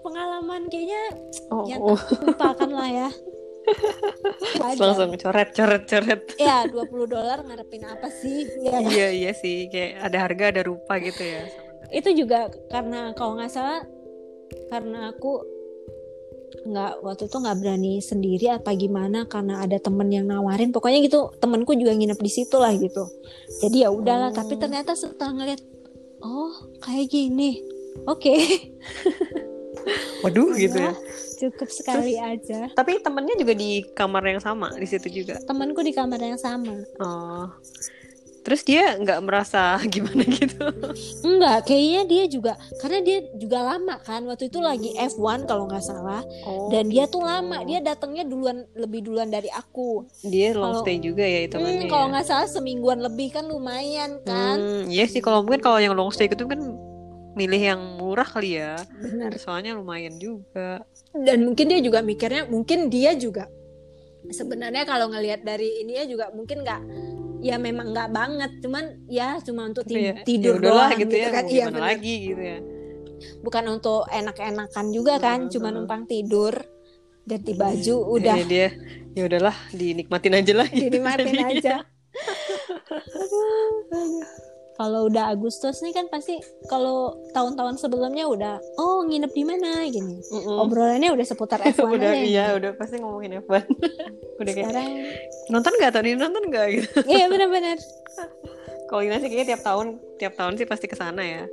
[0.00, 1.02] pengalaman kayaknya
[1.50, 1.98] Oh, ya oh.
[2.22, 3.08] lupakan lah ya
[4.80, 6.22] langsung coret coret coret.
[6.40, 10.96] ya 20 dolar ngarepin apa sih ya iya iya sih kayak ada harga ada rupa
[10.98, 11.44] gitu ya.
[11.90, 13.84] itu juga karena kalau nggak salah
[14.72, 15.44] karena aku
[16.60, 21.30] nggak waktu itu nggak berani sendiri apa gimana karena ada temen yang nawarin pokoknya gitu
[21.36, 23.06] temenku juga nginep di situ lah gitu
[23.58, 24.36] jadi ya udahlah Oh.
[24.36, 25.60] tapi ternyata setelah ngeliat
[26.20, 27.62] oh kayak gini
[28.04, 28.34] oke
[30.18, 30.92] Waduh gitu ya.
[31.38, 35.38] cukup sekali aja Tapi temennya juga di kamar yang sama di situ juga.
[35.46, 37.46] temanku di kamar yang sama Oh.
[38.48, 40.72] Terus dia nggak merasa gimana gitu?
[41.20, 45.84] enggak kayaknya dia juga karena dia juga lama kan waktu itu lagi F1 kalau nggak
[45.84, 50.80] salah Oh, dan dia tuh lama dia datangnya duluan lebih duluan dari aku dia long
[50.80, 54.56] stay juga ya itu Hmm, kalau nggak salah semingguan lebih kan lumayan kan.
[54.56, 56.56] Hmm, iya sih kalau mungkin kalau yang long stay itu kan
[57.36, 58.80] milih yang murah kali ya.
[58.98, 59.36] Benar.
[59.36, 60.80] Soalnya lumayan juga.
[61.12, 63.46] Dan mungkin dia juga mikirnya, mungkin dia juga
[64.26, 66.80] sebenarnya kalau ngelihat dari ini ya juga mungkin nggak
[67.38, 71.28] ya memang nggak banget cuman ya cuma untuk ti Iya, tidur ya doang gitu, ya
[71.30, 71.44] kan.
[71.46, 72.58] iya lagi gitu ya.
[73.42, 76.54] Bukan untuk enak-enakan juga kan cuma numpang tidur
[77.22, 78.36] ganti baju udah.
[78.38, 78.68] Jadi dia.
[79.14, 81.50] Ya udahlah dinikmatin aja lah gitu dinikmatin jadinya.
[81.50, 81.74] aja
[84.78, 86.38] kalau udah Agustus nih kan pasti
[86.70, 89.82] kalau tahun-tahun sebelumnya udah oh nginep di mana?
[89.84, 90.22] gini.
[90.30, 90.54] Mm-mm.
[90.54, 93.66] obrolannya udah seputar F1 udah aja iya udah pasti ngomongin F1
[94.40, 94.88] udah kayak sekarang
[95.50, 96.66] nonton nggak tadi nonton nggak?
[96.78, 96.88] gitu.
[97.04, 97.78] Iya benar-benar.
[98.88, 101.44] Kalau Ina sih kayaknya tiap tahun tiap tahun sih pasti ke sana ya.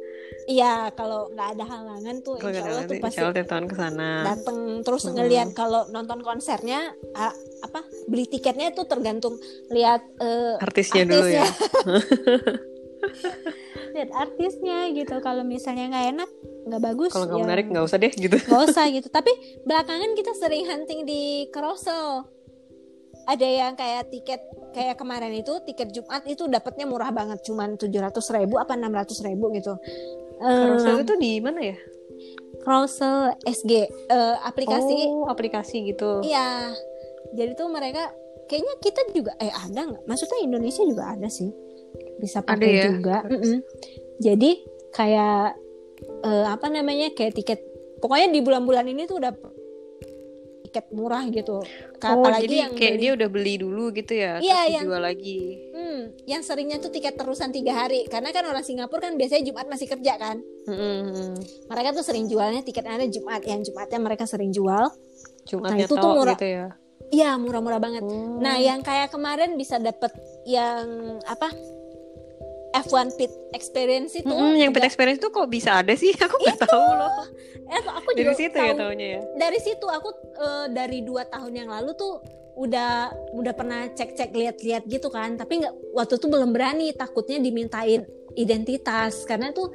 [0.45, 3.65] Iya kalau nggak ada halangan tuh kalau insya Allah tuh pasti insya Allah tiap tahun
[3.65, 4.57] ke sana dateng.
[4.85, 5.15] Terus Mm-mm.
[5.17, 9.35] ngelihat kalau nonton konsernya a- apa beli tiketnya itu tergantung
[9.73, 11.43] lihat eh, artisnya dulu ya
[13.95, 15.15] lihat artisnya gitu.
[15.21, 16.29] Kalau misalnya nggak enak
[16.65, 18.37] nggak bagus kalau nggak ya menarik nggak usah deh gitu.
[18.37, 19.07] nggak usah gitu.
[19.13, 19.31] Tapi
[19.63, 22.25] belakangan kita sering hunting di carousel.
[23.25, 24.41] Ada yang kayak tiket
[24.73, 27.41] kayak kemarin itu tiket Jumat itu dapatnya murah banget.
[27.45, 29.77] Cuman tujuh ratus ribu apa enam ratus ribu gitu.
[30.41, 31.77] Carousel Eh, itu di mana ya?
[32.61, 35.09] Carousel SG eh, aplikasi.
[35.09, 36.21] Oh aplikasi gitu.
[36.21, 36.73] Iya.
[37.33, 38.13] Jadi tuh mereka
[38.45, 40.03] kayaknya kita juga eh ada nggak?
[40.05, 41.49] Maksudnya Indonesia juga ada sih.
[42.17, 42.83] Bisa pakai ya?
[42.87, 43.23] juga.
[43.25, 43.59] Mm-mm.
[44.17, 44.51] Jadi
[44.89, 45.59] kayak
[46.21, 47.11] eh, apa namanya?
[47.11, 47.59] kayak tiket
[47.97, 49.33] pokoknya di bulan-bulan ini tuh udah
[50.65, 51.63] tiket murah gitu.
[52.01, 54.83] Oh Apalagi jadi yang kayak beli- dia udah beli dulu gitu ya Iya, terus yang-
[54.83, 55.39] dijual lagi
[55.71, 59.65] Hmm, yang seringnya tuh tiket terusan tiga hari karena kan orang Singapura kan biasanya Jumat
[59.65, 60.37] masih kerja kan.
[60.65, 61.39] Mm-mm.
[61.65, 64.91] Mereka tuh sering jualnya tiketnya ada Jumat, yang Jumatnya mereka sering jual.
[65.45, 66.33] Jumatnya itu tuh murah.
[66.33, 66.67] gitu ya
[67.05, 68.01] Iya murah-murah banget.
[68.01, 68.41] Oh.
[68.41, 70.09] Nah, yang kayak kemarin bisa dapet
[70.43, 70.83] yang
[71.23, 71.53] apa?
[72.77, 74.25] F1 Pit Experience itu.
[74.25, 77.11] Mm-mm, yang pet experience tuh kok bisa ada sih aku nggak tahu loh
[77.65, 81.23] Eh, aku dari juga situ ya tahu- taunya ya Dari situ aku eh, dari dua
[81.25, 82.21] tahun yang lalu tuh
[82.55, 82.91] udah
[83.33, 85.33] udah pernah cek-cek lihat-lihat gitu kan.
[85.33, 88.05] Tapi nggak waktu itu belum berani takutnya dimintain
[88.35, 89.71] identitas karena tuh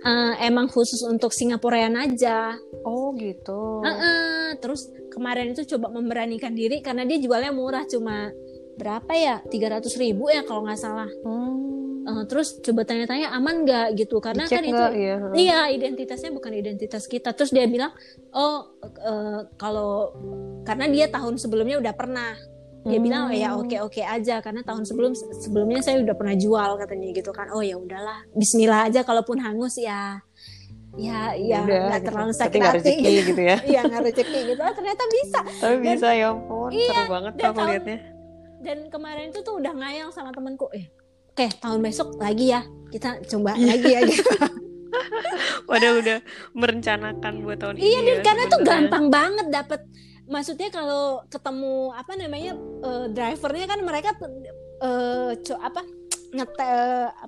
[0.00, 2.56] eh, emang khusus untuk Singaporean aja.
[2.82, 4.18] oh gitu Heeh,
[4.58, 8.30] terus kemarin itu coba memberanikan diri karena dia jualnya murah cuma
[8.74, 9.50] berapa ya 300
[9.96, 11.10] ribu ya kalau nggak salah.
[11.22, 11.67] Hmm.
[12.08, 14.16] Eh, terus coba tanya-tanya aman nggak gitu?
[14.16, 17.36] Karena Dicek kan itu nggak ya iya identitasnya bukan identitas kita.
[17.36, 17.92] Terus dia bilang
[18.32, 20.16] oh eh, kalau
[20.64, 22.32] karena dia tahun sebelumnya udah pernah.
[22.80, 23.04] Dia Hmm.
[23.04, 24.40] bilang oh, ya oke oke aja.
[24.40, 27.52] Karena tahun sebelum sebelumnya saya udah pernah jual katanya gitu kan.
[27.52, 30.24] Oh ya udahlah Bismillah aja kalaupun hangus ya.
[30.96, 32.08] Ya ya nggak gitu.
[32.08, 32.76] terlalu sakit hati.
[32.80, 33.56] rezeki gitu ya.
[33.70, 34.60] Iya nggak rezeki gitu.
[34.64, 35.40] Oh, ternyata bisa.
[35.60, 36.70] Tapi bisa ya ampun.
[36.72, 37.98] Iya, seru banget dan tahun- liatnya.
[38.58, 40.66] dan kemarin itu tuh udah ngayal sama temanku.
[40.72, 40.88] Eh
[41.38, 43.66] oke tahun besok lagi ya kita coba Iya.
[43.70, 44.26] lagi ya gitu.
[45.70, 46.18] Padahal udah
[46.50, 48.66] merencanakan buat tahun ini Iya dan ya, karena tuh sebenarnya.
[48.66, 49.80] gampang banget dapet
[50.26, 54.10] maksudnya kalau ketemu apa namanya eh, drivernya kan mereka
[54.78, 55.86] eh co- apa
[56.28, 56.80] ngetel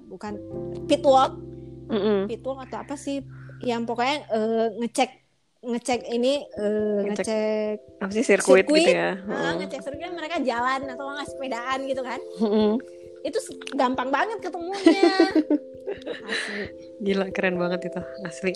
[0.05, 0.33] bukan
[0.85, 1.39] pit walk
[1.87, 2.27] Mm-mm.
[2.27, 3.23] pit walk atau apa sih
[3.63, 5.11] yang pokoknya eh, ngecek
[5.63, 8.83] ngecek ini eh, Ngecek ngecek apa sih sirkuit, Sirkuit.
[8.83, 12.75] gitu ya ah, ngecek sirkuit mereka jalan atau nggak sepedaan gitu kan Mm-mm.
[13.23, 13.39] Itu
[13.73, 15.13] gampang banget ketemunya.
[16.31, 16.63] Asli.
[17.01, 18.55] Gila keren banget itu asli.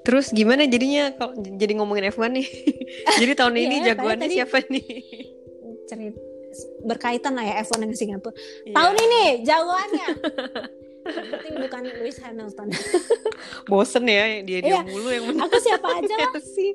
[0.00, 2.46] Terus gimana jadinya kalau jadi ngomongin F1 nih?
[3.20, 4.86] Jadi tahun ini Iya, jagoannya tadi- siapa nih?
[5.84, 6.20] Cerita
[6.84, 8.32] berkaitan lah ya F1 dengan Singapura.
[8.62, 8.74] Iya.
[8.74, 10.08] tahun ini jagoannya.
[11.04, 12.68] Yang penting bukan Lewis Hamilton.
[13.66, 14.80] Bosen ya dia dia Iya.
[14.82, 15.44] mulu yang menang.
[15.44, 16.32] aku siapa aja lah.
[16.38, 16.72] Sih.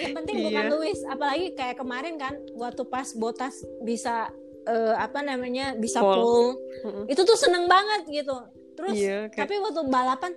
[0.00, 0.72] Yang penting bukan Iya.
[0.72, 3.52] Lewis apalagi kayak kemarin kan waktu pas Botas
[3.82, 4.32] bisa
[4.66, 6.14] eh, apa namanya bisa Pole.
[6.18, 6.48] pole
[6.84, 7.04] Mm-mm.
[7.06, 8.36] itu tuh seneng banget gitu.
[8.76, 10.32] Terus iya kayak tapi waktu balapan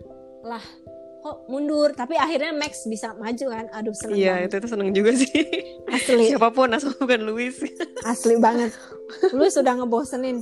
[0.45, 0.63] lah
[1.19, 1.91] kok mundur?
[1.91, 3.65] Tapi akhirnya Max bisa maju kan?
[3.75, 4.47] Aduh seneng iya banget.
[4.47, 5.35] itu tuh seneng juga sih.
[5.91, 6.25] Asli.
[6.31, 7.55] Siapa pun asal bukan Louis
[8.07, 8.71] asli banget.
[9.35, 10.39] Lu sudah ngebosenin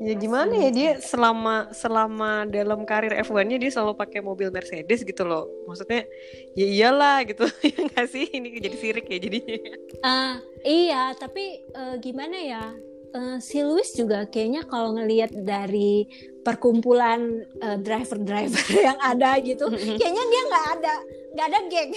[0.00, 5.22] ya gimana ya dia selama selama dalam karir F1-nya dia selalu pakai mobil Mercedes gitu
[5.28, 5.44] loh.
[5.68, 6.08] Maksudnya
[6.56, 7.44] ya iyalah gitu.
[7.70, 8.26] Ya nggak sih?
[8.32, 9.56] Ini jadi sirik ya jadinya.
[10.00, 10.34] Ah,
[10.64, 12.64] iya, tapi eh, gimana ya?
[13.10, 16.08] Eh, si Luis juga kayaknya kalau ngelihat dari
[16.40, 20.94] perkumpulan eh, driver-driver yang ada gitu, kayaknya dia nggak ada
[21.36, 21.90] nggak ada geng.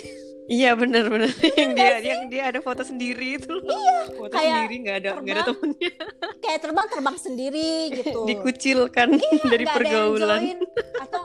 [0.44, 3.64] Iya benar-benar yang dia yang dia ada foto sendiri itu loh.
[3.64, 5.48] Iya, foto kayak sendiri nggak ada nggak ada terbang.
[5.56, 5.92] temennya
[6.44, 8.20] Kayak terbang-terbang sendiri gitu.
[8.28, 9.08] dikucilkan
[9.52, 10.42] dari ada yang pergaulan.
[10.44, 10.60] join,
[11.00, 11.24] atau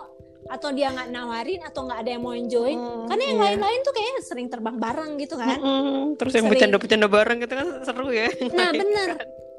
[0.49, 2.79] atau dia nggak nawarin atau nggak ada yang mau join.
[2.79, 3.47] Hmm, Karena yang iya.
[3.53, 5.59] lain-lain tuh kayaknya sering terbang bareng gitu kan.
[5.61, 6.17] Mm-mm.
[6.17, 8.31] Terus yang bercanda-bercanda bareng gitu kan seru ya.
[8.55, 9.09] Nah bener,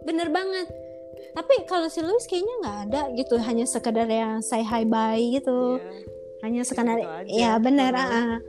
[0.08, 0.68] bener banget.
[1.30, 5.78] Tapi kalau si Luis kayaknya nggak ada gitu, hanya sekedar yang say hi bye gitu.
[5.78, 6.18] Iya.
[6.40, 7.36] hanya sekadar gitu aja.
[7.36, 8.40] ya benar Heeh.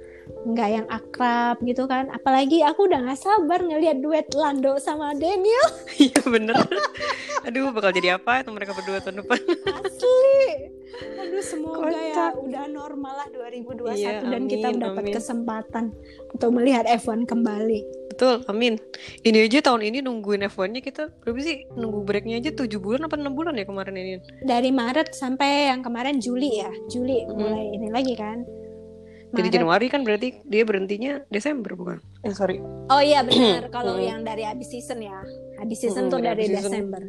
[0.46, 5.66] Nggak yang akrab gitu kan apalagi aku udah nggak sabar ngelihat duet Lando sama Daniel
[6.00, 6.56] Iya bener.
[7.42, 9.38] Aduh bakal jadi apa itu mereka berdua tahun depan?
[9.80, 10.42] asli
[11.16, 12.32] aduh semoga ya Kocak.
[12.40, 15.14] udah normal lah 2021 Iya, dan kita mendapat amin.
[15.14, 15.84] kesempatan
[16.28, 18.76] untuk melihat F1 kembali Betul, amin.
[19.18, 21.64] Ini aja tahun ini nungguin F1-nya kita berapa sih?
[21.72, 24.20] Nunggu breaknya aja 7 bulan apa 6 bulan ya kemarin ini?
[24.42, 27.32] dari Maret sampai yang kemarin Juli ya Juli Mhm.
[27.32, 28.44] mulai ini lagi kan
[29.32, 29.48] Jadi.
[29.52, 31.98] Januari kan berarti dia berhentinya Desember bukan?
[32.20, 32.58] Eh sorry.
[32.88, 34.04] Oh iya benar kalau Hmm.
[34.04, 35.22] yang dari habis season ya.
[35.56, 36.66] Habis season Hmm, tuh dari season.
[36.66, 37.02] Desember.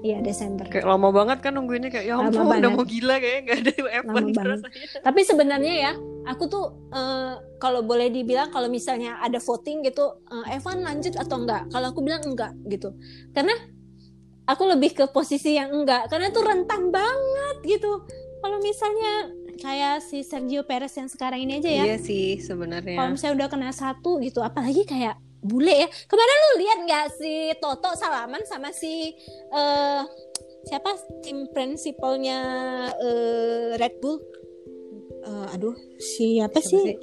[0.00, 0.66] Iya Desember.
[0.66, 2.72] Kayak lama banget kan nungguinnya kayak ya Lama ampun udah banget.
[2.72, 4.58] mau gila kayak gak ada F1 Lama banget.
[4.58, 4.86] rasanya.
[4.98, 5.92] Tapi sebenarnya ya,
[6.24, 11.36] aku tuh eh, kalau boleh dibilang kalau misalnya ada voting gitu, eh, Evan lanjut atau
[11.38, 11.70] enggak?
[11.70, 12.90] Kalau aku bilang enggak gitu.
[13.30, 13.54] Karena
[14.44, 18.02] aku lebih ke posisi yang enggak karena tuh rentan banget gitu.
[18.36, 19.30] Kalau misalnya
[19.62, 21.84] kayak si Sergio Perez yang sekarang ini aja ya.
[21.86, 22.98] Iya sih Kalau sebenarnya.
[23.08, 25.88] misalnya udah kena satu gitu, apalagi kayak bule ya.
[26.04, 29.14] Kemarin lu lihat nggak si Toto salaman sama si
[29.48, 30.00] eh
[30.62, 30.90] siapa
[31.22, 32.38] tim prinsipalnya
[32.94, 34.18] eh, Red Bull?
[35.22, 36.82] Eh, aduh, siapa Siapa sih?
[36.82, 36.96] sih?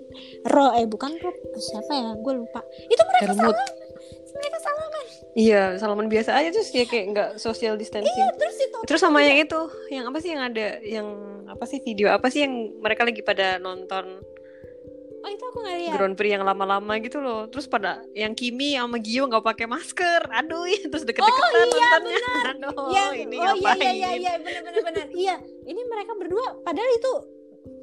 [0.44, 2.12] Ro eh bukan Ro, siapa ya?
[2.20, 2.60] Gue lupa.
[2.86, 3.56] Itu mereka Helmut.
[3.56, 3.88] salaman.
[4.40, 5.04] Mereka salaman.
[5.30, 8.10] Iya, salaman biasa aja terus ya kayak nggak social distancing.
[8.10, 11.08] Iya, terus si Toto Terus sama yang itu, yang apa sih yang ada yang
[11.46, 14.24] apa sih video apa sih yang mereka lagi pada nonton
[15.20, 15.96] Oh, itu aku nggak lihat.
[16.00, 17.44] Grand Prix yang lama-lama gitu loh.
[17.52, 20.32] Terus pada yang Kimi sama Gio nggak pakai masker.
[20.32, 22.20] Aduh, ya, terus deket-deketan Oh, iya, nontonnya.
[22.56, 25.06] Aduh, Iya, ini oh iya iya iya iya benar benar.
[25.12, 25.36] iya,
[25.68, 27.14] ini mereka berdua padahal itu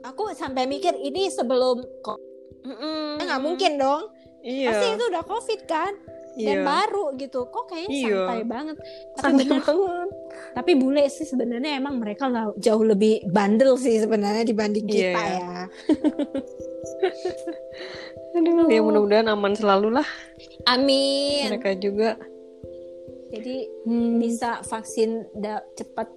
[0.00, 2.16] aku sampai mikir ini sebelum kok
[2.64, 3.20] Mm-mm.
[3.20, 4.08] nggak mungkin dong.
[4.40, 4.72] Iya.
[4.72, 5.92] Pasti itu udah Covid kan
[6.36, 6.62] dan iya.
[6.62, 7.48] baru gitu.
[7.48, 8.16] Kok kayaknya Iya.
[8.20, 8.76] santai banget.
[8.76, 10.08] Tapi Santai benar banget.
[10.52, 15.32] tapi bule sih sebenarnya emang mereka jauh lebih bandel sih sebenarnya dibanding Iya, kita iya.
[15.32, 15.62] ya.
[18.36, 20.08] Aduh, ya mudah-mudahan aman selalu lah
[20.68, 21.48] Amin.
[21.48, 22.20] mereka juga.
[23.32, 24.20] Jadi Hmm.
[24.20, 26.12] bisa vaksin da- cepat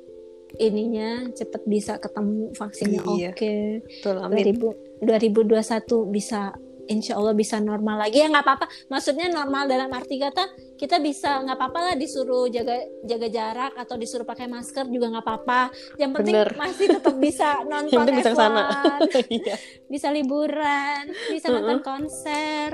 [0.58, 3.32] ininya cepat bisa ketemu vaksinnya Iya.
[3.32, 3.54] oke.
[3.88, 4.44] Betul, amin.
[4.44, 6.54] 2000 2021 bisa
[6.90, 11.38] insya Allah bisa normal lagi ya nggak apa-apa maksudnya normal dalam arti kata kita bisa
[11.40, 12.74] nggak apa-apa lah disuruh jaga
[13.06, 15.62] jaga jarak atau disuruh pakai masker juga nggak apa-apa
[15.96, 16.58] yang penting Bener.
[16.58, 18.64] masih tetap bisa nonton Yang bisa sana.
[18.98, 19.56] F1, Iya.
[19.86, 22.70] bisa liburan bisa nonton konser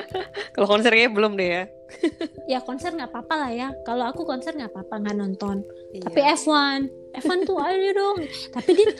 [0.54, 1.64] Kalau konsernya belum deh ya.
[2.46, 6.02] ya konser nggak apa-apa lah ya kalau aku konser nggak apa-apa nggak nonton Iya.
[6.02, 6.80] tapi F1
[7.16, 8.18] F1 tuh ayo dong
[8.52, 8.90] tapi dit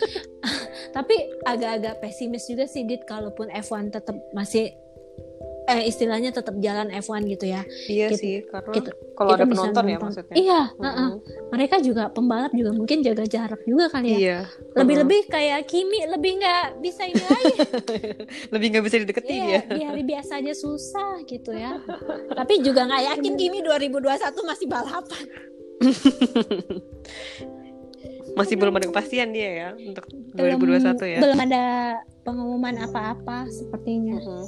[0.97, 1.13] tapi
[1.45, 4.73] agak-agak pesimis juga sih dit kalaupun F1 tetap masih
[5.67, 9.51] eh istilahnya tetap jalan F1 gitu ya Iya kita- sih, karena kita- kalau kita ada
[9.51, 10.35] penonton ya maksudnya.
[10.35, 10.87] iya Mm-mm.
[10.87, 11.11] heeh.
[11.51, 14.39] mereka juga pembalap juga mungkin jaga jarak juga kali ya Iya.
[14.73, 17.55] lebih-lebih kayak Kimi lebih nggak bisa ini lagi
[18.55, 19.61] Lebih nggak bisa dideketin Iya, ya.
[19.69, 21.83] di hari biasa aja susah gitu ya
[22.31, 24.07] tapi juga nggak yakin Kimi 2021
[24.47, 25.25] masih balapan
[28.37, 30.05] Masih belum ada kepastian dia ya untuk
[30.37, 31.19] belum 2021 ya.
[31.25, 31.65] belum ada
[32.23, 34.45] pengumuman apa-apa sepertinya Mhm.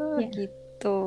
[0.00, 0.28] Oh, Ya.
[0.32, 0.98] gitu.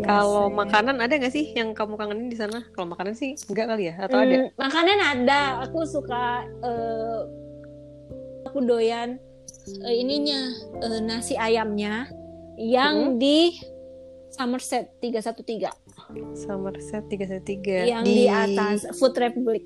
[0.00, 0.54] Kalau ya.
[0.56, 2.64] makanan ada nggak sih yang kamu kangenin di sana?
[2.72, 3.94] Kalau makanan sih enggak kali ya?
[4.00, 4.32] Atau ada?
[4.32, 6.24] Hmm, makanan ada aku suka
[6.64, 7.20] eh,
[8.48, 9.20] aku doyan
[9.84, 10.40] eh, ininya
[10.80, 12.08] eh, nasi ayamnya
[12.56, 13.52] yang di
[14.32, 15.68] Somerset 313
[16.34, 18.26] Somerset 313 yang di...
[18.26, 19.62] atas Food Republic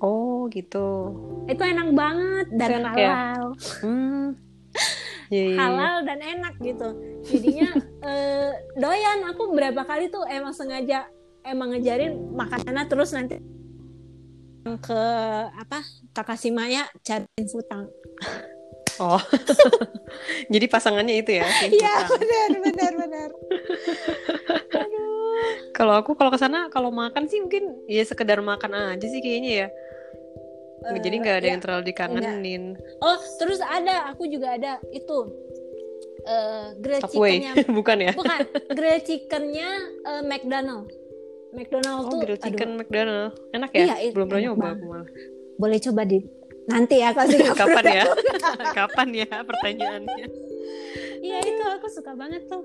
[0.00, 1.12] Oh, gitu.
[1.44, 3.08] itu enak banget dan Enak ya?
[3.12, 3.44] halal
[3.84, 4.28] Hmm.
[5.30, 5.58] Iya, iya, iya.
[5.62, 6.88] halal dan enak gitu
[7.22, 7.70] jadinya
[8.10, 11.06] eh, doyan aku berapa kali tuh emang sengaja
[11.46, 13.38] emang ngejarin makanannya terus nanti
[14.60, 15.02] ke
[15.54, 17.86] apa Takashimaya cariin futang
[19.00, 19.16] Oh.
[20.52, 21.48] Jadi pasangannya itu ya.
[21.72, 23.28] iya benar benar benar
[25.70, 29.52] Kalau aku kalau ke sana kalau makan sih mungkin ya sekedar makan aja sih kayaknya
[29.52, 29.68] ya.
[30.80, 31.52] Eh, Jadi nggak ada ya.
[31.52, 32.64] yang terlalu dikangenin.
[32.98, 35.18] oh terus ada aku juga ada itu
[36.20, 38.12] eh grilled chickennya bukan ya?
[38.12, 38.40] bukan
[38.72, 39.68] grilled chickennya
[40.04, 40.88] eh, McDonald
[41.52, 43.34] McDonald Oh, tuh grilled aduh, chicken McDonald.
[43.50, 43.84] Enak ya?
[43.84, 45.08] Iya, it- Belum pernah nyoba aku malah.
[45.58, 46.18] boleh coba di
[46.64, 47.58] nanti ya Singapura.
[47.58, 48.04] Kapan ya?
[48.78, 50.26] Kapan ya pertanyaannya?
[51.20, 52.62] Iya itu aku suka banget tuh.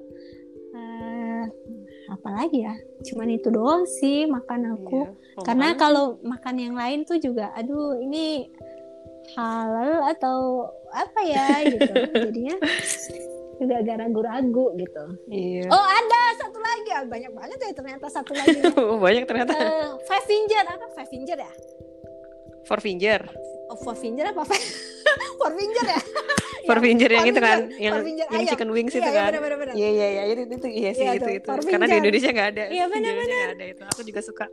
[1.45, 2.73] Eh, apalagi ya?
[3.05, 4.99] Cuman itu doang sih makan aku.
[5.05, 8.49] Iya, Karena kalau makan yang lain tuh juga, aduh ini
[9.33, 11.91] halal atau apa ya gitu.
[12.29, 12.55] Jadinya
[13.55, 15.03] juga agak ragu-ragu gitu.
[15.31, 15.67] Iya.
[15.71, 18.59] Oh ada satu lagi, Ah, banyak banget ya ternyata satu lagi.
[19.05, 19.53] Banyak ternyata.
[19.55, 20.85] Eh, five finger apa?
[20.95, 21.51] Five finger ya?
[22.65, 23.21] Four finger.
[23.65, 24.45] Oh, four finger apa?
[25.39, 26.01] Four finger ya?
[26.65, 28.49] Porfinger yang itu kan, yang, yang ayam.
[28.49, 29.31] chicken wings Iya, itu iya, kan.
[29.37, 29.73] bener-bener.
[29.73, 31.45] Iya iya iya itu itu iya sih Iya itu itu.
[31.45, 32.63] Karena di Indonesia nggak ada.
[32.65, 33.37] Iya, Indonesia bener-bener.
[33.37, 33.83] nggak ada itu.
[33.85, 34.45] Aku juga suka.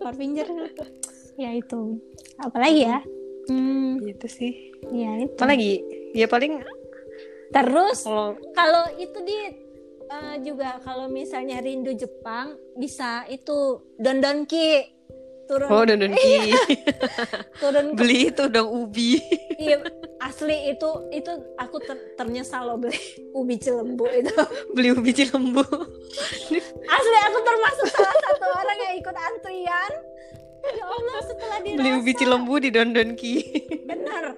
[0.00, 0.48] Porfinger
[1.32, 1.96] ya itu
[2.38, 2.98] apalagi ya
[3.48, 4.52] hmm Gitu sih.
[4.90, 5.72] ya itu Apalagi
[6.12, 6.60] ya paling
[7.50, 9.38] terus kalau kalau itu di
[10.06, 14.91] eh, juga kalau misalnya rindu Jepang bisa itu Don Donki
[15.52, 15.68] turun.
[15.68, 16.32] Oh dan Donki
[17.62, 19.20] turun ke beli itu dong ubi.
[19.60, 19.76] iya,
[20.24, 22.96] asli itu itu aku ter- ternyesal loh beli
[23.36, 24.32] ubi cilembu itu.
[24.76, 25.60] Beli ubi cilembu.
[26.96, 29.92] asli aku termasuk salah satu orang yang ikut antrian.
[30.62, 33.34] Ya Allah setelah dirasa beli ubi cilembu di Don Donki.
[33.84, 34.32] bener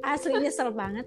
[0.00, 1.04] asli nyesel banget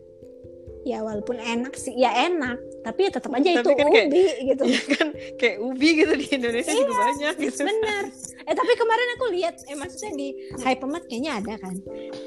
[0.84, 1.93] ya walaupun enak sih.
[1.93, 2.57] Ya enak.
[2.82, 4.63] Tapi ya tetap aja Tapi itu kan kayak- ubi gitu.
[4.65, 7.61] ya kan kayak ubi gitu di Indonesia juga banyak gitu.
[7.69, 8.03] bener
[8.47, 10.28] eh tapi kemarin aku lihat eh maksudnya di
[10.61, 11.75] Hypermart kayaknya ada kan?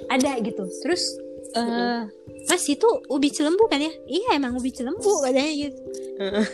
[0.08, 0.64] Ada gitu.
[0.82, 1.02] Terus
[1.50, 2.02] eh
[2.46, 3.92] mas itu ubi cilembu kan ya?
[4.04, 5.80] Iya emang ubi cilembu katanya gitu.
[6.20, 6.44] Heeh.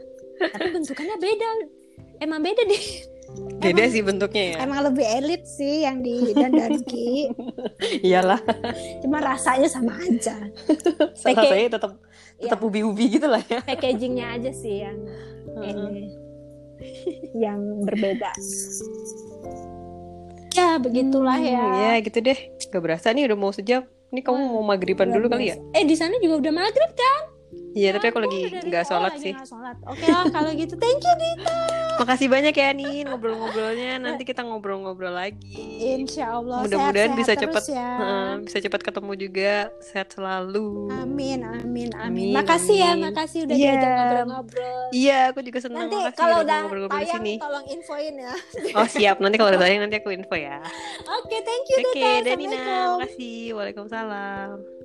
[0.52, 1.48] tapi bentukannya beda.
[2.20, 2.84] Emang beda deh
[3.60, 4.56] Beda sih bentuknya ya.
[4.62, 7.28] emang lebih elit sih yang di dan Donki
[8.08, 8.40] Iyalah.
[8.98, 10.32] cuma rasanya sama aja
[11.14, 11.92] Pakai- Rasanya tetap
[12.36, 12.66] tetap Iya.
[12.66, 13.60] ubi-ubi gitu lah ya.
[13.62, 14.96] packagingnya aja sih yang
[15.60, 16.08] ini
[17.34, 18.32] yang berbeda
[20.50, 22.38] ya begitulah ya Ya gitu deh.
[22.64, 23.82] Gak berasa nih udah mau sejam.
[24.08, 25.56] Ini kamu mau maghriban dulu kali ya?
[25.70, 27.22] eh di sana juga udah maghrib kan
[27.70, 29.32] Iya, tapi aku lagi nggak oh, sholat sih.
[29.46, 29.76] sholat.
[29.86, 30.74] Oke lah kalau gitu.
[30.74, 31.58] Thank you Dita.
[32.00, 34.00] Makasih banyak ya Nin ngobrol-ngobrolnya.
[34.00, 35.52] Nanti kita ngobrol-ngobrol lagi.
[36.00, 36.64] Insya Allah.
[36.64, 38.40] Mudah-mudahan bisa terus ya.
[38.40, 39.68] Bisa cepat ketemu juga.
[39.84, 40.88] Sehat selalu.
[40.96, 42.32] Amin, amin, amin.
[42.32, 43.72] Amin, Makasih ya, makasih udah Iya.
[43.76, 44.80] diajak ngobrol-ngobrol.
[44.90, 47.34] Iya, aku juga senang Nanti makasih kalau udah ngobrol-ngobrol di tayang sini.
[47.36, 48.32] tolong infoin ya.
[48.80, 50.56] Oh siap, nanti kalau udah tayang nanti aku info ya.
[51.20, 52.26] Oke, thank you Oke, Dita.
[52.32, 53.52] Danina, makasih.
[53.54, 54.79] Waalaikumsalam.